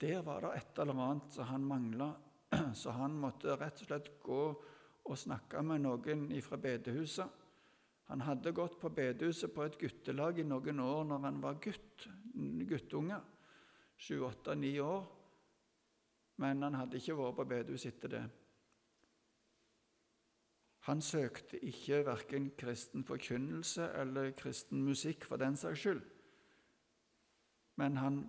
Der 0.00 0.20
var 0.26 0.44
det 0.44 0.52
et 0.58 0.78
eller 0.82 1.00
annet 1.00 1.32
som 1.32 1.48
han 1.48 1.64
mangla, 1.64 2.10
så 2.80 2.92
han 2.98 3.16
måtte 3.16 3.56
rett 3.56 3.80
og 3.84 3.88
slett 3.88 4.10
gå 4.22 4.42
og 5.04 5.18
snakke 5.20 5.62
med 5.64 5.84
noen 5.84 6.28
fra 6.44 6.58
bedehuset. 6.60 7.40
Han 8.10 8.20
hadde 8.20 8.52
gått 8.52 8.76
på 8.80 8.90
bedehuset 8.92 9.52
på 9.54 9.64
et 9.64 9.78
guttelag 9.80 10.38
i 10.38 10.44
noen 10.44 10.80
år 10.84 11.04
når 11.08 11.24
han 11.24 11.40
var 11.40 11.60
gutt, 11.62 12.08
guttunge, 12.68 13.20
sju, 13.96 14.18
åtte, 14.26 14.56
ni 14.60 14.74
år. 14.80 15.06
Men 16.42 16.66
han 16.66 16.76
hadde 16.76 16.98
ikke 16.98 17.16
vært 17.16 17.38
på 17.38 17.46
bedehus 17.48 17.86
etter 17.88 18.12
det. 18.12 18.24
Han 20.84 21.00
søkte 21.00 21.56
ikke 21.64 22.02
verken 22.04 22.50
kristen 22.60 23.06
forkynnelse 23.08 23.86
eller 24.02 24.34
kristen 24.36 24.82
musikk 24.84 25.24
for 25.24 25.40
den 25.40 25.56
saks 25.56 25.80
skyld. 25.80 26.02
Men 27.80 27.96
han 27.98 28.20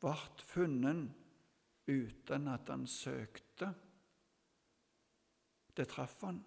ble 0.00 0.14
funnet 0.48 1.08
uten 1.88 2.48
at 2.52 2.68
han 2.68 2.86
søkte. 2.86 3.72
Det 5.76 5.86
traff 5.88 6.22
han. 6.22 6.40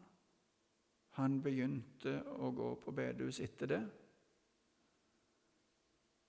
Han 1.17 1.41
begynte 1.43 2.17
å 2.39 2.51
gå 2.55 2.69
på 2.79 2.93
bedehus 2.95 3.41
etter 3.43 3.71
det. 3.71 3.81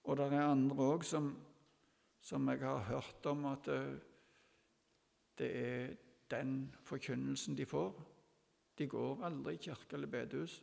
Og 0.02 0.18
det 0.18 0.30
er 0.34 0.48
andre 0.48 0.86
òg 0.94 1.04
som, 1.06 1.28
som, 2.20 2.48
jeg 2.50 2.64
har 2.64 2.88
hørt 2.88 3.26
om 3.30 3.44
at 3.52 3.68
det, 3.68 3.82
det 5.38 5.50
er 5.60 5.92
den 6.32 6.56
forkynnelsen 6.82 7.56
de 7.58 7.66
får. 7.68 7.92
De 8.78 8.88
går 8.90 9.22
aldri 9.28 9.54
i 9.54 9.62
kirke 9.62 9.94
eller 9.94 10.10
bedehus, 10.10 10.56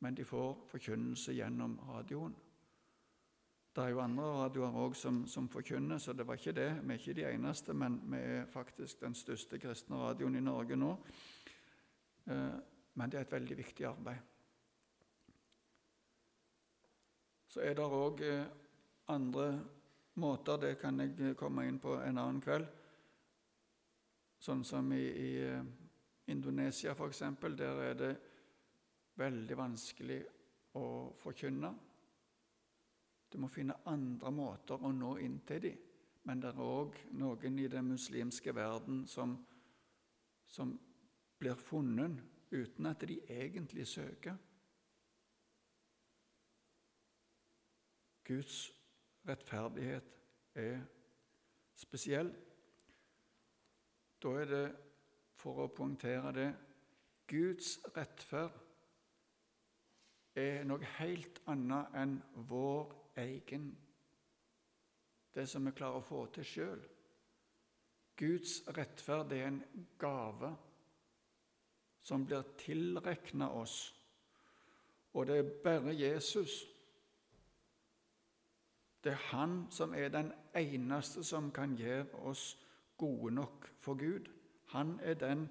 men 0.00 0.16
de 0.16 0.24
får 0.24 0.62
forkynnelse 0.70 1.34
gjennom 1.36 1.76
radioen. 1.90 2.36
Det 3.74 3.84
er 3.84 3.92
jo 3.92 4.00
andre 4.02 4.24
radioer 4.24 4.76
òg 4.80 4.96
som, 4.96 5.20
som, 5.26 5.48
forkynner, 5.48 5.98
så 5.98 6.12
det 6.12 6.26
var 6.26 6.38
ikke 6.40 6.52
det. 6.56 6.70
Vi 6.82 6.94
er 6.94 6.98
ikke 6.98 7.14
de 7.14 7.26
eneste, 7.28 7.74
men 7.74 8.00
vi 8.10 8.18
er 8.18 8.48
faktisk 8.50 9.00
den 9.00 9.14
største 9.14 9.58
kristne 9.62 10.00
radioen 10.00 10.36
i 10.36 10.42
Norge 10.42 10.76
nå. 10.76 10.90
Eh, 12.26 12.56
men 12.94 13.10
det 13.10 13.20
er 13.20 13.26
et 13.26 13.32
veldig 13.32 13.58
viktig 13.58 13.86
arbeid. 13.86 14.18
Så 17.48 17.62
er 17.64 17.76
det 17.78 17.84
òg 17.84 18.24
eh, 18.26 18.44
andre 19.14 19.46
måter, 20.18 20.56
det 20.56 20.74
kan 20.80 21.00
jeg 21.00 21.36
komme 21.38 21.68
inn 21.68 21.78
på 21.78 21.94
en 22.02 22.18
annen 22.18 22.40
kveld. 22.42 22.66
Sånn 24.42 24.64
som 24.66 24.90
i, 24.92 25.04
i 25.06 25.30
eh, 25.46 25.62
Indonesia, 26.34 26.92
f.eks. 26.92 27.22
Der 27.56 27.84
er 27.88 27.94
det 27.98 28.12
veldig 29.18 29.56
vanskelig 29.58 30.18
å 30.78 30.86
forkynne. 31.18 31.72
Du 33.32 33.38
må 33.38 33.48
finne 33.52 33.76
andre 33.86 34.32
måter 34.32 34.80
å 34.80 34.92
nå 34.92 35.16
inn 35.20 35.38
til 35.46 35.62
dem. 35.62 35.84
Men 36.28 36.42
det 36.42 36.50
er 36.50 36.60
òg 36.60 36.96
noen 37.16 37.58
i 37.58 37.68
den 37.72 37.86
muslimske 37.88 38.52
verden 38.54 39.06
som, 39.08 39.36
som 40.46 40.74
blir 41.40 41.56
funnet 41.56 42.18
uten 42.50 42.88
at 42.90 43.04
de 43.08 43.20
egentlig 43.32 43.86
søker. 43.88 44.36
Guds 48.28 48.58
rettferdighet 49.28 50.12
er 50.60 50.82
spesiell. 51.76 52.28
Da 54.22 54.34
er 54.36 54.50
det, 54.50 54.64
for 55.38 55.64
å 55.64 55.70
poengtere 55.72 56.32
det, 56.36 56.48
Guds 57.28 57.76
rettferd 57.96 58.56
er 60.38 60.64
noe 60.68 60.84
helt 60.98 61.40
annet 61.48 61.94
enn 61.96 62.18
vår 62.50 62.97
egen, 63.18 63.68
det 65.34 65.46
som 65.46 65.66
vi 65.66 65.74
klarer 65.76 66.00
å 66.00 66.06
få 66.06 66.24
til 66.34 66.46
sjøl. 66.46 66.80
Guds 68.18 68.62
rettferd 68.74 69.32
er 69.32 69.46
en 69.46 69.60
gave 69.98 70.50
som 72.02 72.24
blir 72.26 72.42
tilrekna 72.58 73.50
oss. 73.54 73.76
Og 75.14 75.26
det 75.26 75.36
er 75.38 75.52
bare 75.64 75.94
Jesus. 75.94 76.64
Det 79.04 79.12
er 79.12 79.28
Han 79.30 79.66
som 79.70 79.94
er 79.94 80.08
den 80.08 80.32
eneste 80.56 81.24
som 81.24 81.52
kan 81.54 81.76
gjøre 81.76 82.14
oss 82.14 82.58
gode 82.96 83.34
nok 83.34 83.70
for 83.80 83.94
Gud. 83.94 84.26
Han 84.74 84.98
er 85.02 85.14
den 85.14 85.48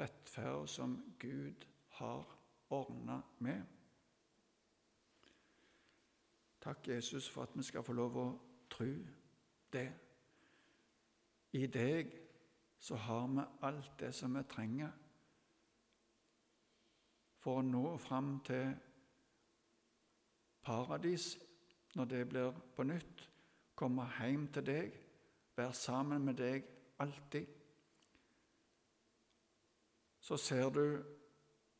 rettferd 0.00 0.68
som 0.68 1.14
Gud 1.18 1.66
har 1.88 2.24
ordna 2.70 3.20
med. 3.38 3.62
Takk, 6.60 6.88
Jesus, 6.88 7.28
for 7.28 7.42
at 7.42 7.54
vi 7.54 7.62
skal 7.62 7.82
få 7.82 7.92
lov 7.92 8.16
å 8.20 8.26
tro 8.70 8.90
det. 9.72 9.86
I 11.52 11.66
deg 11.66 12.12
så 12.78 12.96
har 12.96 13.26
vi 13.28 13.46
alt 13.66 13.94
det 14.00 14.12
som 14.14 14.36
vi 14.36 14.42
trenger 14.48 14.92
for 17.40 17.60
å 17.60 17.64
nå 17.64 17.96
fram 18.00 18.34
til 18.44 18.74
paradis 20.62 21.32
når 21.96 22.10
det 22.12 22.28
blir 22.28 22.60
på 22.76 22.84
nytt. 22.84 23.24
Komme 23.74 24.04
hjem 24.18 24.46
til 24.52 24.66
deg, 24.66 24.92
være 25.56 25.74
sammen 25.74 26.24
med 26.24 26.36
deg 26.36 26.66
alltid. 27.00 27.46
Så 30.20 30.36
ser 30.36 30.68
du 30.70 30.84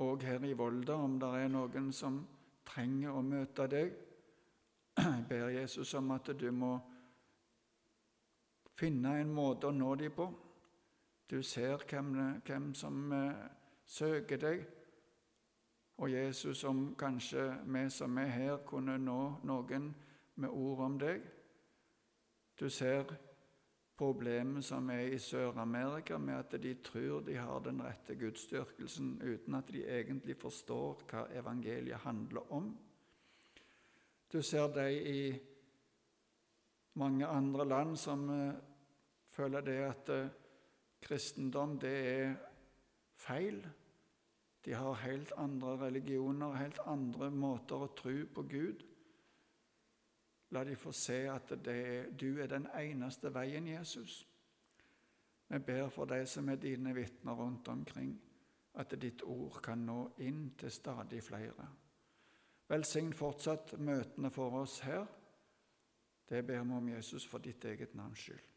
òg 0.00 0.22
her 0.24 0.44
i 0.48 0.56
Volda 0.56 0.96
om 0.96 1.18
det 1.20 1.28
er 1.42 1.52
noen 1.52 1.90
som 1.92 2.22
trenger 2.64 3.12
å 3.12 3.22
møte 3.22 3.68
deg. 3.68 3.92
Jeg 5.00 5.24
ber 5.28 5.48
Jesus 5.48 5.94
om 5.94 6.10
at 6.10 6.30
du 6.40 6.50
må 6.52 6.74
finne 8.76 9.14
en 9.20 9.32
måte 9.32 9.70
å 9.70 9.72
nå 9.72 9.94
dem 10.00 10.12
på. 10.12 10.26
Du 11.30 11.42
ser 11.42 11.80
hvem, 11.88 12.12
hvem 12.44 12.74
som 12.74 13.12
eh, 13.12 13.46
søker 13.86 14.40
deg. 14.40 14.66
Og 16.00 16.12
Jesus, 16.12 16.64
om 16.64 16.94
kanskje 16.98 17.46
vi 17.64 17.86
som 17.92 18.18
er 18.18 18.32
her, 18.34 18.56
kunne 18.66 18.98
nå 18.98 19.20
noen 19.44 19.90
med 20.40 20.48
ord 20.48 20.84
om 20.84 20.98
deg. 21.00 21.24
Du 22.60 22.68
ser 22.68 23.08
problemet 23.96 24.64
som 24.64 24.88
er 24.90 25.14
i 25.14 25.18
Sør-Amerika, 25.18 26.18
med 26.18 26.34
at 26.34 26.62
de 26.62 26.74
tror 26.84 27.20
de 27.24 27.36
har 27.36 27.60
den 27.64 27.82
rette 27.84 28.16
gudsdyrkelsen 28.16 29.18
uten 29.22 29.54
at 29.54 29.72
de 29.72 29.84
egentlig 29.84 30.36
forstår 30.40 31.04
hva 31.10 31.26
evangeliet 31.36 32.04
handler 32.04 32.52
om. 32.52 32.72
Du 34.32 34.42
ser 34.42 34.68
de 34.74 34.86
i 34.94 35.40
mange 36.94 37.26
andre 37.26 37.64
land 37.68 37.96
som 37.96 38.28
uh, 38.30 38.54
føler 39.30 39.60
det 39.60 39.78
at 39.82 40.12
uh, 40.14 40.28
kristendom 41.02 41.78
det 41.82 41.96
er 42.12 42.34
feil. 43.18 43.64
De 44.64 44.74
har 44.74 44.94
helt 45.02 45.32
andre 45.36 45.76
religioner, 45.86 46.54
helt 46.54 46.78
andre 46.86 47.30
måter 47.30 47.82
å 47.82 47.92
tro 47.96 48.14
på 48.34 48.46
Gud. 48.46 48.86
La 50.50 50.64
de 50.66 50.76
få 50.76 50.92
se 50.92 51.24
at 51.30 51.50
er, 51.66 52.10
du 52.10 52.40
er 52.42 52.50
den 52.50 52.66
eneste 52.76 53.34
veien, 53.34 53.66
Jesus. 53.66 54.26
Vi 55.48 55.58
ber 55.58 55.88
for 55.90 56.06
de 56.06 56.22
som 56.26 56.48
er 56.48 56.58
dine 56.62 56.94
vitner 56.94 57.34
rundt 57.34 57.68
omkring, 57.68 58.14
at 58.74 58.94
ditt 59.00 59.22
ord 59.26 59.58
kan 59.62 59.86
nå 59.86 60.02
inn 60.22 60.50
til 60.58 60.70
stadig 60.70 61.22
flere. 61.26 61.66
Velsign 62.70 63.10
fortsatt 63.16 63.74
møtene 63.82 64.30
for 64.30 64.60
oss 64.62 64.78
her. 64.86 65.06
Det 66.30 66.44
ber 66.46 66.62
vi 66.62 66.76
om 66.76 66.88
Jesus 66.92 67.26
for 67.26 67.42
ditt 67.42 67.64
eget 67.66 67.96
navns 67.98 68.22
skyld. 68.22 68.49